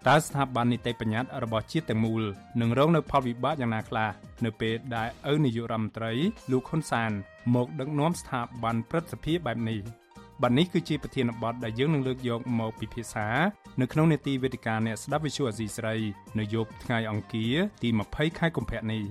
[0.09, 2.23] តើស្ថាប័ននីតិបញ្ញត្តិរបស់ជាតិទាំងមូល
[2.61, 4.11] នឹងរងនៅផលវិបាកយ៉ាងណាខ្លះ
[4.45, 6.13] នៅពេលដែលឪនាយករដ្ឋមន្ត្រី
[6.51, 7.11] លោកហ៊ុនសាន
[7.55, 9.81] មកដឹកនាំស្ថាប័នព្រឹទ្ធសភាបែបនេះ។
[10.43, 13.29] បាទនេះគឺជាប្រធានបទដែលយើងនឹងលើកយកមកពិភាក្សា
[13.81, 15.95] នៅក្នុងនេតិវេទិកាអ្នកស្ដាប់វិទ្យុអាស៊ីស្រី
[16.39, 19.05] នៅយប់ថ្ងៃអង្គារទី20ខែកុម្ភៈនេះ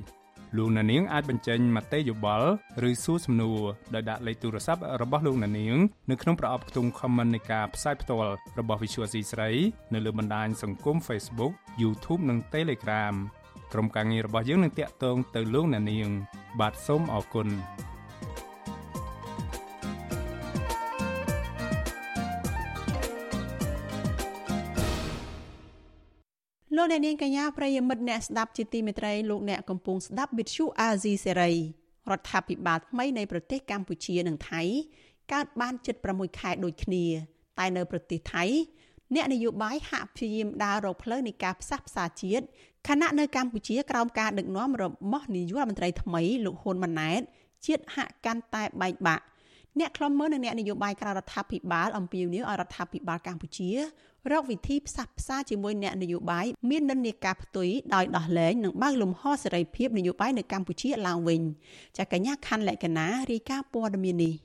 [0.57, 2.49] លោកអ្នកនាងអាចបញ្ចេញមតិយោបល់
[2.89, 3.61] ឬសួរសំណួរ
[3.93, 5.77] ដោយដាក់លេខទូរស័ព្ទរបស់លោកអ្នកនាង
[6.09, 9.49] នៅក្នុងប្រអប់ខ្ទង់ comment នៃការផ្សាយផ្ទាល់របស់ Visual C ស្រី
[9.93, 13.15] នៅលើបណ្ដាញសង្គម Facebook YouTube និង Telegram
[13.73, 16.09] ក្រុមការងាររបស់យើងនឹងតាក់ទងទៅលោកអ្នកនាង
[16.59, 17.47] បាទសូមអរគុណ
[26.75, 31.51] លោកអ្នកនាងកញ្ញាប្រិយមិត្តអ្នកស្ដាប់ជាទីមេត្រីលោកអ្នកកំពុងស្ដាប់វិទ្យុអាស៊ីសេរី
[32.11, 34.61] រដ្ឋាភិបាលថ្មីនៃប្រទេសកម្ពុជានិងថៃ
[35.33, 37.05] កើតបានជិត6ខែដូចគ្នា
[37.59, 38.43] តែនៅប្រទេសថៃ
[39.15, 42.45] អ្នកនយោបាយហាក់ព្យាយាមដើររកផ្លូវនៃការផ្សះផ្សាជាតិ
[42.87, 47.21] ខណៈនៅកម្ពុជាក្រោមការដឹកនាំរបស់នាយករដ្ឋមន្ត្រីថ្មីលោកហ៊ុនម៉ាណែត
[47.65, 49.25] ជាតិហាក់កាន់តែបែកបាក់
[49.79, 53.69] អ្នកខ្លំមើលនិងអ្នកនយោបាយក្រៅរដ្ឋាភិបាលអំពាវនាវឲ្យរដ្ឋាភិបាលកម្ពុជា
[54.31, 61.41] រកវិធីផ្សះផ្សាជាមួយអ្នកនយោបាយមាននិន្នាការផ្ទុយដោយដោះលែងនិងបើកលំហសេរីភាពនយោបាយនៅកម្ពុជាឡើងវិញ
[61.97, 64.35] ចាកញ្ញាខាន់លក្ខណារាយការណ៍ព័ត៌មាននេះ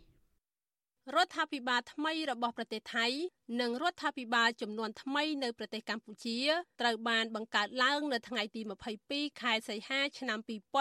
[1.16, 3.06] រដ្ឋាភិបាលថ្មីរបស់ប្រទេសថៃ
[3.60, 6.38] និងរដ្ឋាភិបាលចំនួនថ្មីនៅប្រទេសកម្ពុជា
[6.80, 8.60] ត្រូវបានបង្កើតឡើងនៅថ្ងៃទី
[9.00, 10.38] 22ខែសីហាឆ្នាំ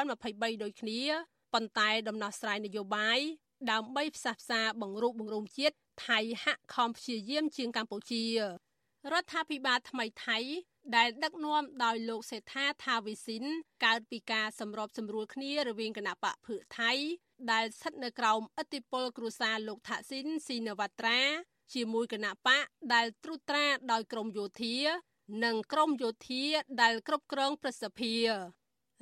[0.10, 1.02] 2023ដូចគ្នា
[1.54, 3.20] ប៉ុន្តែដំណោះស្រាយនយោបាយ
[3.72, 5.76] ដើម្បីផ្សះផ្សាបង្រួបបង្រួមជាតិ
[6.08, 8.26] ថៃហាក់ខំព្យាយាមជាងកម្ពុជា
[9.14, 10.38] រដ្ឋាភិបាលថ្មីថៃ
[10.96, 13.44] ដែលដឹកនាំដោយលោកសេដ្ឋាថាវិសិន
[13.86, 16.92] កើតពីការសម្របសម្រួលគ្នារវាងគណៈបកភឿថៃ
[17.52, 21.22] ដែលស្ថិតនៅក្រោមឥទ្ធិពលគ្រួសារលោកថាក់ស៊ីនស៊ីនវត្រា
[21.74, 24.76] ជាមួយគណៈបកដែលត្រួតត្រាដោយក្រមយោធា
[25.46, 26.44] និងក្រមយោធា
[26.82, 28.30] ដែលគ្រប់គ្រងប្រសិទ្ធភាព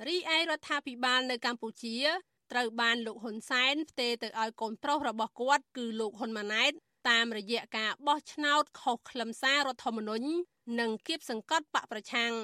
[0.06, 1.96] រីឯរដ្ឋាភិបាលនៅកម្ពុជា
[2.52, 6.72] ត្រូវបានលោកហ៊ុនសែនផ្ទេរទៅឲ្យកូនប្រុសរបស់គាត់គឺលោកហ៊ុនម៉ាណែត
[7.08, 10.28] តាមរយៈការបោះឆ្នោតខុសខ្លឹមសាររដ្ឋធម្មនុញ្ញ
[10.80, 12.34] និងគៀបសង្កត់បកប្រឆាំង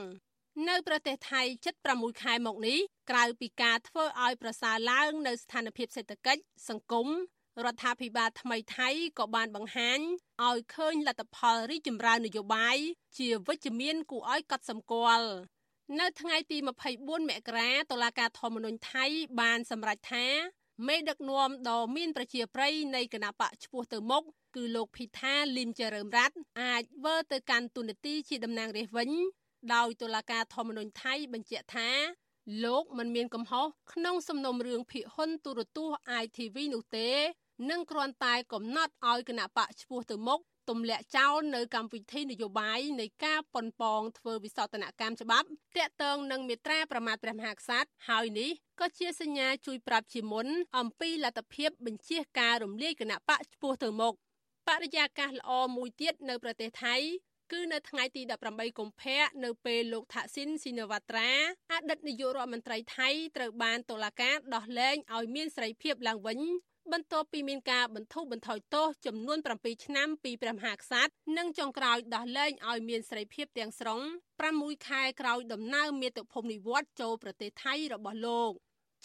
[0.68, 2.78] នៅប្រទេសថៃជិត6ខែមកនេះ
[3.10, 7.08] ក្រៅពីការធ្វើឲ្យប្រសើរឡើងនៅស្ថានភាពសេដ្ឋកិច្ចសង្គម
[7.64, 8.88] រដ្ឋាភិបាលថ្មីថៃ
[9.18, 10.00] ក៏បានបង្ហាញ
[10.46, 12.76] ឲ្យឃើញលទ្ធផលរីកចម្រើននយោបាយ
[13.18, 15.28] ជាវិជ្ជមានគួរឲ្យកត់សម្គាល់
[16.00, 16.58] នៅថ្ងៃទី
[16.92, 19.04] 24មករាតុលាការធម្មនុញ្ញថៃ
[19.40, 20.26] បានសម្រេចថា
[20.87, 24.22] មេដឹកនាំដ៏មានប្រជាប្រិយនៃគណៈបកឈ្មោះទៅមុខ
[24.57, 29.11] គឺលោកភីថាលីមចរើមរ័ត្នអាចវើទៅកាន់ទូនាទីជាតំណាងរាស្ត្រវិញ
[29.75, 31.89] ដោយតុលាការធម្មនុញ្ញថៃបញ្ជាក់ថា
[32.64, 37.09] លោកមិនមានកំហុសក្នុងសំណុំរឿងភិហ៊ុនទូរទស្សន៍ ITV នោះទេ
[37.70, 48.50] និងគ្រាន់តែកំណត់ឲ្យគណៈបកឈ្មោះទៅមុខ ទម្លាក់ចោលនៅកម្មវិធីនយោបាយនៃការប៉ុនប៉ងធ្វើវិសោធនកម្មច្បាប់តាក់ទងនឹងមេត្រាប្រមាថព្រះមហាក្សត្រហើយនេះ
[48.80, 50.46] ក៏ជាសញ្ញាជួយប្រាប់ជាមុន
[50.78, 54.14] អំពីលទ្ធភាពបញ្ជាការរំលាយគណៈបកឈ្មោះទៅមុខ
[54.68, 56.96] បរិយាកាសល្អមួយទៀតនៅប្រទេសថៃ
[57.52, 61.30] គឺនៅថ្ងៃទី18កុម្ភៈនៅពេលលោកថាក់ស៊ីនស៊ីណាវ៉ាត្រា
[61.72, 66.38] អតីតនាយករដ្ឋមន្ត្រីថៃត្រូវបានតុលាការដោះលែងឲ្យមានសេរីភាពឡើងវិញ
[66.93, 74.01] បន្ទាប់ពីមានការបន្ធូរបន្ថយទោសចំនួន7ឆ្នាំពីព្រះមហាក្សត្រនិងចុងក្រោយដោះលែងឲ្យមានសេរីភាពទាំងស្រុង
[74.45, 78.53] 6ខែក្រោយដំណើរមាតុភូមិនិវត្តចូលប្រទេសថៃរបស់លោក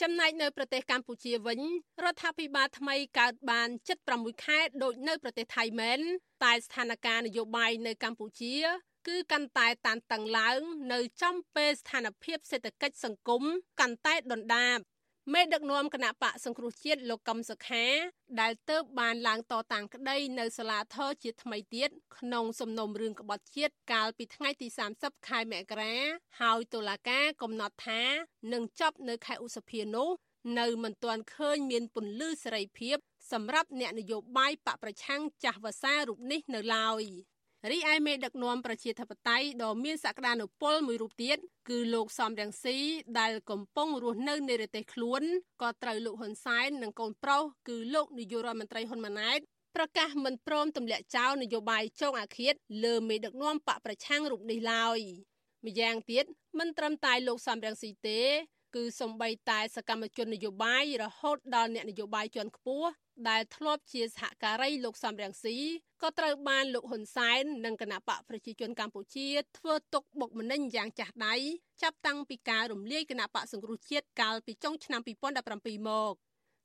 [0.02, 1.60] ចំណែកនៅប្រទេសកម្ពុជាវិញ
[2.04, 3.70] រដ្ឋាភិបាលថ្មីកើតបាន
[4.08, 6.00] 76ខែដូចនៅប្រទេសថៃមែន
[6.44, 8.56] តែស្ថានភាពនយោបាយនៅកម្ពុជា
[9.08, 10.60] គឺកាន់តែតានតឹងឡើង
[10.94, 13.44] នៅចំពេលស្ថានភាពសេដ្ឋកិច្ចសង្គម
[13.80, 14.80] កាន់តែដុនដាប
[15.34, 17.86] មេដឹកនាំគណៈបកសង្គ្រោះជាតិលោកកឹមសុខា
[18.42, 24.68] ដែលទៅបានឡើងតតាំងក្តីនៅសាលាធរជាថ្មីទៀតក្នុងសំណុំរឿងក្បត់ជាតិកាលពីថ្ងៃទី
[24.98, 25.96] 30ខែមករា
[26.42, 28.02] ហើយតុលាការកំណត់ថា
[28.54, 30.10] នឹងចប់នៅខែឧសភានោះ
[30.60, 32.98] នៅមិនទាន់ឃើញមានពន្លឺសេរីភាព
[33.32, 37.04] សម្រាប់អ្នកនយោបាយបកប្រឆាំងចាស់វសារូបនេះនៅឡើយ
[37.68, 41.38] រីឯមេដឹកនាំប្រជាធិបតេយ្យដ៏មានសក្តានុពលមួយរូបទៀត
[41.70, 42.78] គឺលោកសំរងស៊ី
[43.20, 45.22] ដែលកំពុងរស់នៅในប្រទេសខ្លួន
[45.62, 49.39] ក៏ត្រូវលោកហ៊ុនសែននិងកូនប្រុសគឺលោកនាយករដ្ឋមន្ត្រីហ៊ុនម៉ាណែត
[49.76, 52.53] ប្រកាសមិនព្រមទម្លាក់ចោលនយោបាយចងអាឃាត
[52.84, 54.99] លើមេដឹកនាំបកប្រឆាំងរូបនេះឡើយ
[55.66, 56.26] ម្យ៉ាងទៀត
[56.60, 58.22] មិនត្រឹមតែលោកសំរងស៊ីទេ
[58.76, 62.89] គឺសំបីតែសកម្មជននយោបាយរហូតដល់អ្នកនយោបាយជាន់ខ្ពស់
[63.30, 65.58] ដែលធ្លាប់ជាសហការីលោកសំរងស៊ី
[66.02, 71.36] ក៏ត្រូវបានលោកហ៊ុនសែននិងគណៈបកប្រជាជនកម្ពុជាធ្វើទុកបុកម្នេញយ៉ាងចាស់ដៃ
[71.82, 75.02] ចាប់តាំងពីការរំលាយគណៈបកសង្គ្រោះជាតិកាលពីចុងឆ្នាំ
[75.46, 76.14] 2017មក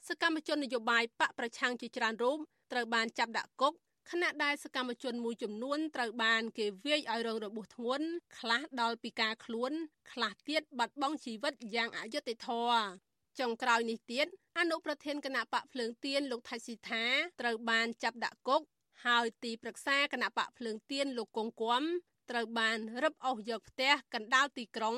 [0.08, 2.38] សកម្មជននយោបាយបកប្រឆាំងជាច្រើនរូប
[2.72, 3.74] ត្រូវបានចាប់ដាក់គុក
[4.10, 8.06] ខណៈដែលសកម្មជនមួយចំនួនត្រូវបានគេវាយឲ្យរងរបួសធ្ងន់
[8.38, 9.72] ខ្លះដល់ពីការខ្លួន
[10.12, 14.26] ខ្លះទៀតបាត់បង់ជីវិតយ៉ាងអយុត្តិធម៌ ចុងក្រោយនេះទៀត
[14.58, 17.04] អនុប្រធានគណៈបកភ្លើងទៀនលោកថៃស៊ីថា
[17.40, 18.62] ត្រូវបានចាប់ដាក់គុក
[19.06, 21.82] ហើយទីប្រឹក្សាគណៈបកភ្លើងទៀនលោកកងគំ
[22.30, 24.96] ត្រូវបានរឹបអូសយកផ្ទះកណ្ដាលទីក្រុង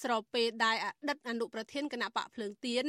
[0.00, 2.86] ស្របពេលដែលអតីតអនុប្រធានគណៈបកភ្លើងទៀន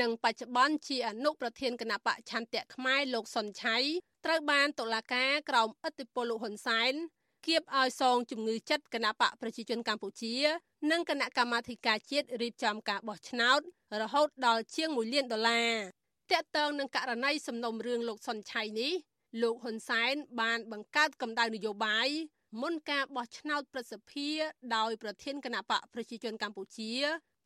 [0.00, 3.76] និងបច្ចុប្បន្នជាអនុប្រធានគណៈបកឆន្ទៈខ្មែរលោកសុនឆៃ
[4.24, 6.92] ត្រូវបានតុលាការក្រោមឥទ្ធិពលលោកហ៊ុនសែន
[7.46, 10.34] គៀបឲ្យសងជំងឺចិត្តគណៈបកប្រជាជនកម្ពុជា
[10.90, 13.60] និងគណៈកម្មាធិការជាតិរៀបចំការបោះឆ្នោត
[14.00, 15.74] រហូតដល់ជាង1លានដុល្លារ
[16.32, 18.92] តាក់ទងនឹងករណីសំណុំរឿងលោកសុនឆៃនេះ
[19.42, 22.08] លោកហ៊ុនសែនបានបង្កើតកម្ដៅនយោបាយ
[22.62, 24.40] មុនការបោះឆ្នោតប្រសិទ្ធភាព
[24.76, 26.92] ដោយប្រធានគណៈបកប្រជាជនកម្ពុជា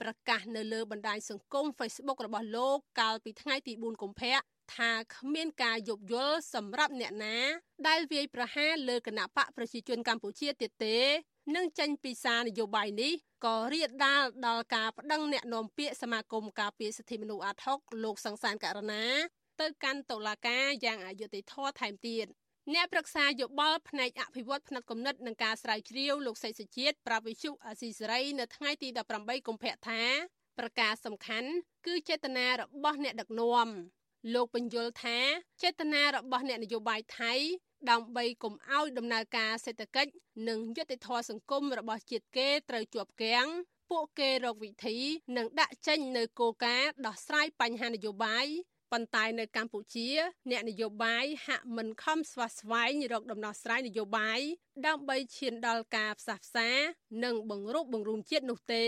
[0.01, 4.37] ប្រកាសនៅលើបណ្ដាញសង្គម Facebook របស់លោកកាលពីថ្ងៃទី4កុម្ភៈ
[4.77, 7.37] ថាគ្មានការយោគយល់សម្រាប់អ្នកណា
[7.89, 10.99] ដែលវាយប្រហារលើគណៈបកប្រជាជនកម្ពុជាទៀតទេ
[11.57, 13.13] នឹងចេញពីសារនយោបាយនេះ
[13.45, 19.05] ក៏រៀបដាលដល់ការប្តឹងអ្នកនាំពាក្យសមាគមការពារសិទ្ធិមនុស្សអាត់ហុកលោកសង្សានករណា
[19.61, 22.27] ទៅកាន់តុលាការយ៉ាងអយុត្តិធម៌ថែមទៀត
[22.75, 28.89] អ្នកប្រឹក្សាយោបល់ផ្នែកអភិវឌ្ឍផ្នែកគំនិតនិងការស្រាវជ្រាវលោកសេចក្ដីជាតិប្រាប់វិសុអាស៊ីសេរីនៅថ្ងៃទី
[29.19, 30.03] 18កុម្ភៈថា
[30.59, 31.51] ប្រការសំខាន់
[31.87, 33.69] គឺចេតនារបស់អ្នកដឹកនាំ
[34.33, 35.19] លោកបញ្យលថា
[35.63, 37.33] ចេតនារបស់អ្នកនយោបាយថៃ
[37.91, 40.11] ដើម្បីកុំឲ្យដំណើរការសេដ្ឋកិច្ច
[40.49, 43.49] និងយុត្តិធម៌សង្គមរបស់ជាតិគេត្រូវជាប់គាំង
[43.91, 44.97] ពួកគេរកវិធី
[45.37, 48.47] និងដាក់ចេញនៅគោលការណ៍ដោះស្រាយបញ្ហានយោបាយ
[48.93, 50.09] ប៉ុន្តែនៅកម្ពុជា
[50.51, 54.41] អ្នកនយោបាយហាក់មិនខំស្វះស្វែងរកដំណោះស្រាយនយោបាយ
[54.87, 56.71] ដើម្បីឈានដល់ការផ្សះផ្សា
[57.25, 58.87] និងបង្រួបបង្រួមជាតិនោះទេ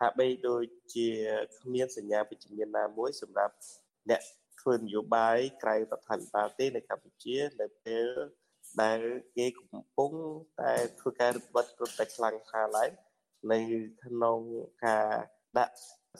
[0.00, 1.08] ហាក់បីដូចជា
[1.58, 3.54] គ្មានសញ្ញាវិជ្ជមានណាមួយសម្រាប់
[4.10, 4.22] អ្នក
[4.62, 8.06] ធ្វើនយោបាយក្រៅរដ្ឋាភិបាលទេនៅកម្ពុជានៅពេល
[8.82, 9.00] ដែល
[9.36, 10.12] គេកំពុង
[10.60, 12.90] តែធ្វើការរឹតបន្តឹងតែខ្លាំងខ្លាឡើង
[13.52, 13.58] នៅ
[14.04, 14.38] ក្នុង
[14.86, 15.08] ការ
[15.58, 15.76] ដាក់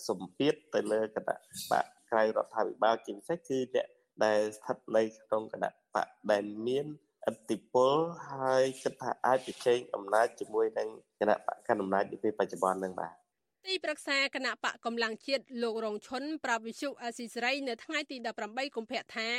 [0.08, 1.36] សម្ពាធទៅលើគណៈ
[1.70, 3.86] បកក្រៅរដ្ឋាភិបាលជាពិសេសគឺអ្នក
[4.24, 6.86] ដែលស្ថិតនៅក្នុងគណៈបកដែលមាន
[7.26, 7.92] អធិពល
[8.30, 10.88] ហើយគិតថាអាចប្រជែងអំណាចជាមួយនឹង
[11.20, 13.21] គណៈបកកណ្ដាលអំណាចនៅពេលបច្ចុប្បន្ននឹងបាទ
[13.66, 19.30] ទីប្រឹក្សាគណៈបកកម្លាំងជាតិលោករងឈុនប្រាប់វិសុអាស៊ីសេរីនៅថ្ងៃទី18កុម្ភៈថា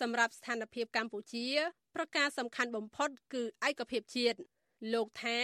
[0.00, 1.46] សម្រាប់ស្ថានភាពកម្ពុជា
[1.96, 4.38] ប្រការសំខាន់បំផុត គឺឯកភាពជាតិ
[4.94, 5.38] លោកថា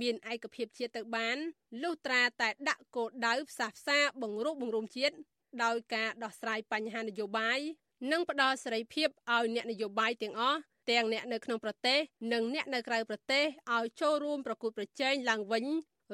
[0.00, 1.36] មានឯកភាពជាតិទៅបាន
[1.82, 5.14] លុះត្រាតែដាក់គោលដៅផ្សះផ្សាបង្រួបបង្រួមជាតិ
[5.64, 7.58] ដោយការដោះស្រាយបញ្ហានយោបាយ
[8.12, 10.60] និងផ្ដល់សេរីភាពឲ្យអ្នកនយោបាយទាំងអស់
[10.90, 11.98] ទាំងអ្នកនៅក្នុងប្រទេស
[12.32, 13.44] និងអ្នកនៅក្រៅប្រទេស
[13.76, 15.64] ឲ្យចូលរួមប្រគួតប្រជែងឡើងវិញ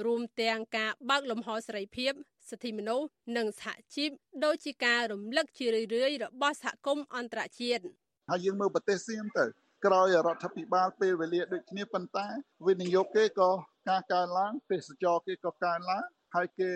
[0.04, 2.12] រួមទាំងការបើកលំហសេរីភាព
[2.50, 4.10] សិទ្ធិមនុស្សនិងសហជីព
[4.44, 7.82] ដូចជាការរំលឹកជារឿយៗរបស់សហគមន៍អន្តរជាតិ
[8.30, 9.44] ហើយយើងមើលប្រទេសសៀមទៅ
[9.84, 12.26] ក្រោយរដ្ឋាភិបាលពេលវេលាដូចគ្នាប៉ុន្តែ
[12.66, 13.50] វិនិយោគគេក៏
[13.88, 16.72] ការកើនឡើងទេសចរគេក៏កើនឡើងហើយគេ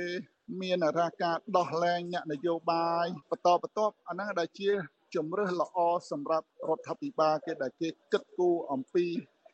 [0.62, 4.70] មានរាការដោះលែងអ្នកនយោបាយបន្តបន្ទាប់អាហ្នឹងដែលជា
[5.14, 5.78] ជំរើសល្អ
[6.10, 9.06] សម្រាប់រដ្ឋាភិបាលគេដែលគេគិតគូរអំពី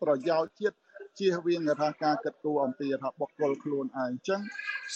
[0.03, 0.77] ប្រយោជន៍ជាតិ
[1.19, 4.41] ជៀសវាងថាការគិតគូរអំពីថាបុគ្គលខ្លួនឯងអញ្ចឹង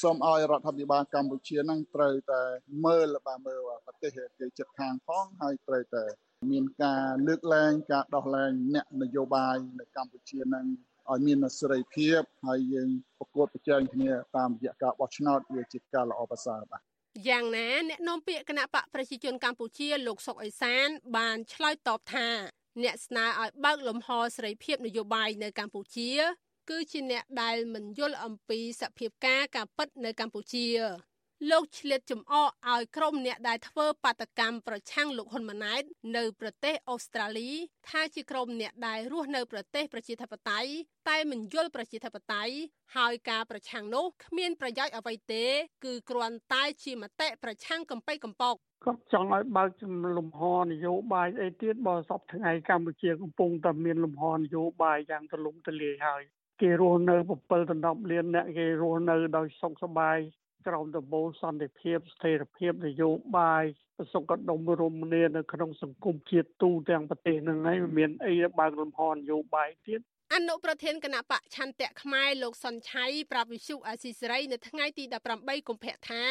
[0.03, 2.43] សូមឲ្យរដ្ឋាភិបាលកម្ពុជានឹងត្រូវតែ
[2.87, 6.05] មើលបាទមើលប្រទេសគេចិត្តខាងផងហើយត្រូវតែ
[6.51, 10.67] មានការលើកលែងការដោះលែងអ្នកនយោបាយនៅកម្ពុជានឹង
[11.11, 12.89] ឲ្យមានសេរីភាពហើយយើង
[13.19, 16.83] ប្រកួតប្រជែងគ្នាតាមរយៈការបោះឆ្នោតវាជាការល្អប្រសើរបាទ
[17.29, 22.29] យ៉ាងណាអ្នកនាំពាក្យគណៈបកប្រជាជនកម្ពុជាលោកសុកអេសានបានឆ្លើយតបថា
[22.85, 26.11] អ្នកស្នើឲ្យបើកលំហសេរីភាពនយោបាយនៅកម្ពុជា
[26.71, 30.67] គឺជាអ្នកដែលមិនយល់អំពីសភាពការការពិតនៅកម្ពុជា
[31.51, 35.83] លោកឆ្លៀតចំអកឲ្យក្រុមអ្នកដែលធ្វើបាតកម្មប្រឆាំងលោកហ៊ុនម៉ាណែត
[36.17, 37.51] នៅប្រទេសអូស្ត្រាលី
[37.91, 40.71] ថាជាក្រុមអ្នកដែលរស់នៅប្រទេសប្រជាធិបតេយ្យ
[41.09, 42.55] តែមិនយល់ប្រជាធិបតេយ្យ
[42.97, 45.45] ហើយការប្រឆាំងនោះគ្មានប្រយោជន៍អ្វីទេ
[45.85, 49.71] គឺគ្រាន់តែជាមតិប្រឆាំងកំបីកំពកគាត់ចង់ឲ្យបើក
[50.19, 56.23] លំហនយោបាយអីទៀតបើសពថ្ងៃកម្ពុជាកំពុងតែមានលំហនយោបាយយ៉ាងទូលំទូលាយហើយ
[56.61, 60.19] គេរស់នៅ7ដណ្ដប់លានអ្នកគេរស់នៅដោយសុខសប្បាយ
[60.69, 63.65] ក្រោមដំបូលសន្តិភាពស្ថិរភាពនយោបាយ
[64.13, 70.01] សុខដុមរមនានៅក្នុងសង្គមជាតិទូទាំងប្រទេសនឹងហើយមានអីបើកលំហនយោបាយទៀត
[70.35, 75.05] អនុប្រធានគណៈបកឆន្ទៈខ្មែរលោកសុនឆៃប្រាប់វិសុអាស៊ីសេរីនៅថ្ងៃទី
[75.37, 76.25] 18កុម្ភៈថា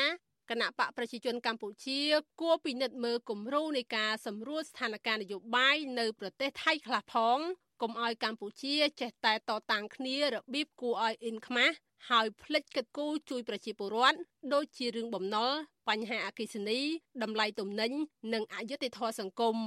[0.50, 2.02] គណៈបកប្រជាជនកម្ពុជា
[2.42, 7.40] គួរពិនិត្យមើលគំរូនៃការសម្រួលស្ថានភាពនយោបាយនៅប្រទេសថៃខ្លះផង
[7.82, 11.76] កុំឲ្យកម្ពុជាចេះតែតតាំងគ្នារបៀបគួរឲ្យអ៊ិនខ្មាស់
[12.10, 14.18] ហើយផ្លិចកិត្តគូជួយប្រជាពលរដ្ឋ
[14.54, 15.52] ដូចជារឿងបំណុល
[15.90, 16.80] បញ្ហាអគិសនី
[17.24, 17.92] តម្លៃទំនិញ
[18.34, 19.58] និងអយុត្តិធម៌សង្គម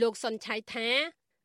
[0.00, 0.88] លោកសុនឆៃថា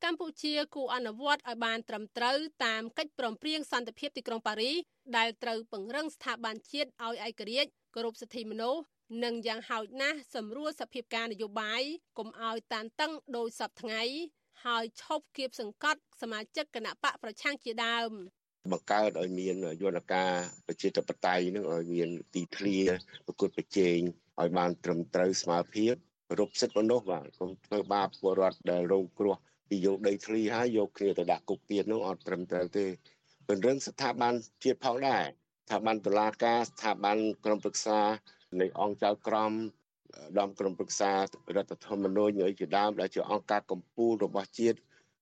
[0.04, 4.76] កម្ពុជាគួរអនុវត្តឲ្យបានត្រឹមត្រូវតាមកិច្ចព្រមព្រៀងសន្តិភាពទីក្រុងប៉ារីស
[5.18, 8.82] ដែលត្រូវពង្រឹងស្ថាប័នជាតិឲ្យឯករាជ្យគោរពសិទ្ធិមនុស្ស
[9.24, 11.82] និងយ៉ាងហោចណាស់សម្រួលសភាពការនយោបាយ
[12.18, 14.02] កុំឲ្យតានតឹងដោយសពថ្ងៃ
[14.66, 18.12] ហើយឈប់គៀបសង្កត់សមាជិកគណៈបកប្រឆាំងជាដើម
[18.72, 20.32] បង្កើតឲ្យមានយន្តការ
[20.68, 22.78] ប្រជាធិបតេយ្យនឹងឲ្យមានទីធ្លា
[23.26, 24.00] ប្រកួតប្រជែង
[24.42, 25.94] ឲ្យបានត្រឹមត្រូវស្មើភាព
[26.40, 29.36] រົບសិទ្ធិមនុស្សបាទកុំធ្វើបាបពលរដ្ឋដែលរងគ្រោះ
[29.70, 32.86] ពីយកដីធ្លីហើយយកគ្នាទៅដាក់គុកទៀតនោះអត់ត្រឹមត្រូវទេ
[33.48, 35.24] ពង្រឹងស្ថាប័នជាតិផងដែរ
[35.66, 38.00] ស្ថាប័នតុលាការស្ថាប័នក្រមប្រឹក្សា
[38.60, 39.52] នៃអង្គចៅក្រម
[40.40, 41.12] ដំក្រមប្រឹក្សា
[41.56, 44.78] រដ្ឋធម្មនុញ្ញអីជាដើមដែលជាអង្គការកម្ពុជារបស់ជាតិ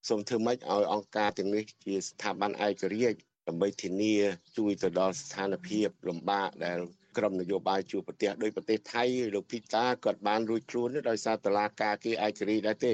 [0.09, 4.15] សូមធ្វើម៉េចឲ្យអង្គការទាំងនេះជាស្ថាប័នឯករាជ្យ ដើម្បីធានា
[4.57, 6.79] ជួយទៅដល់ស្ថានភាពលំបាកដែល
[7.17, 9.03] ក្រមនយោបាយជួបប្រទេសដោយប្រទេសថៃ
[9.35, 12.87] លោកភីតាគាត់បានរួចខ្លួនដោយសារតឡាការគេឯករាជ្យដែរទ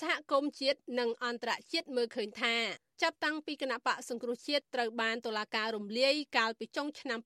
[0.00, 2.56] សហគមន៍ជាតិនិងអន្តរជាតិមើលឃើញថា
[3.02, 7.18] ចាប់តាំងពីគណៈបកសង្គ្រោះជាតិត្រូវបានតុលាការរំលាយកាលពីចុងឆ្នាំ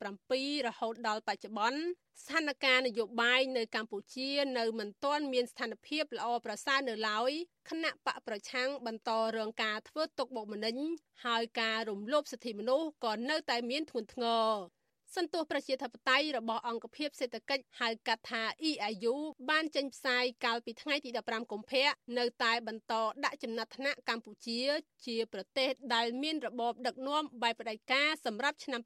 [0.00, 1.80] 2017រហូតដល់បច្ចុប្បន្ន
[2.22, 7.30] ស្ថានភាពនយោបាយនៅកម្ពុជានៅមិនទាន់មានស្ថានភាពល្អប្រសើរនៅឡើយ
[7.68, 10.76] គណៈបកប្រឆាំងបន្តរងការធ្វើទុកបុកម្នេញ
[11.24, 14.79] ហើយការរំលោភសិទ្ធិមនុស្សក៏នៅតែមានធ្ងន់ធ្ងរ
[15.16, 19.14] សន្ទុះប្រជាធិបតេយ្យរបស់អង្គភាពសេដ្ឋកិច្ចហៅកាត់ថា EIU
[19.50, 22.94] បានចេញផ្សាយកាលពីថ្ងៃទី15កុម្ភៈនៅតែបន្ត
[23.24, 24.60] ដាក់ចំណាត់ថ្នាក់កម្ពុជា
[25.06, 28.80] ជាប្រទេសដែលមានរបបដឹកនាំបែបផ្ដាច់ការសម្រាប់ឆ្នាំ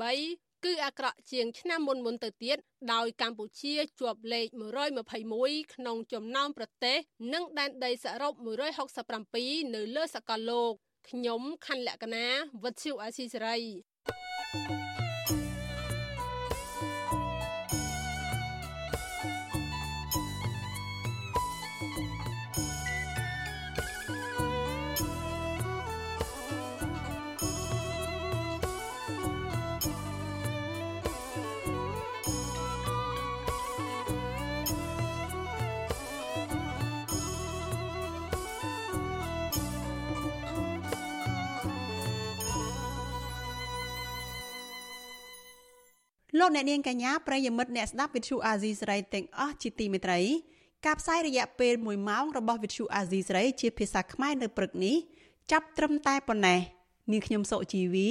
[0.00, 2.58] 2023គឺអាក្រក់ជាងឆ្នាំមុនមុនទៅទៀត
[2.92, 4.46] ដោយកម្ពុជាជាប់លេខ
[5.10, 6.98] 121ក្នុងចំណោមប្រទេស
[7.34, 8.32] និងដែនដីសរុប
[9.04, 10.72] 167នៅលើសកលលោក
[11.10, 12.26] ខ្ញុំខណ្ឌលក្ខណា
[12.62, 14.83] វັດឈូអាស៊ីសេរី
[46.38, 50.20] លោកអ្នកនាងកញ្ញាប្រិយមិត្តអ្នកស្ដាប់វិទ្យុអាស៊ីសេរីទាំងអស់ជាទីមេត្រី
[50.86, 54.96] ការផ្សាយរយៈពេល1ម៉ោងរបស់វិទ្យុអាស៊ីសេរីជាភាសាខ្មែរនៅព្រឹកនេះ
[55.52, 56.60] ចាប់ត្រឹមតែប៉ុណ្ណេះ
[57.12, 58.08] នាងខ្ញុំសុជីវី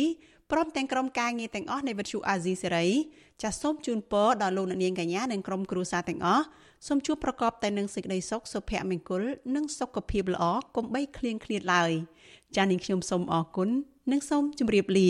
[0.51, 2.85] ព្រមទាំងក្រុមការងារទាំងអស់នៃវិទ្យុអាស៊ីសេរី
[3.41, 6.45] ចាសសូមជូនពរដល់លោកអ្នកនាងកញ្ញានិងក្រុមគ្រួសារទាំងអស់
[6.87, 9.23] សូមជួបប្រកបតែនឹងសេចក្តីសុខសុភមង្គល
[9.55, 10.43] និងសុខភាពល្អ
[10.75, 11.91] កុំបីឃ្លៀងឃ្លាតឡើយ
[12.55, 13.69] ចាសនាងខ្ញុំសូមអរគុណ
[14.11, 15.09] និងសូមជម្រាបលា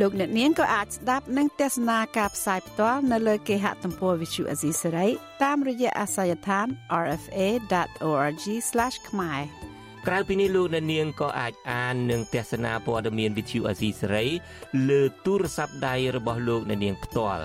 [0.00, 5.08] លោកអ្នកនាងក៏អាចស្ដាប់និងទស្សនាការផ្សាយផ្ទាល់នៅលើគេហទំព័រ Visual Asia សេរី
[5.42, 6.66] តាមរយៈអាស័យដ្ឋាន
[7.10, 8.44] rfa.org/
[9.08, 9.40] ខ្មែរ
[10.06, 14.26] ក្រៅពីនេះលោកអ្នកនាងក៏អាចអាននិងទស្សនាព័ត៌មាន Visual Asia សេរី
[14.88, 17.44] លើទូរស័ព្ទដៃរបស់លោកអ្នកនាងផ្ទាល់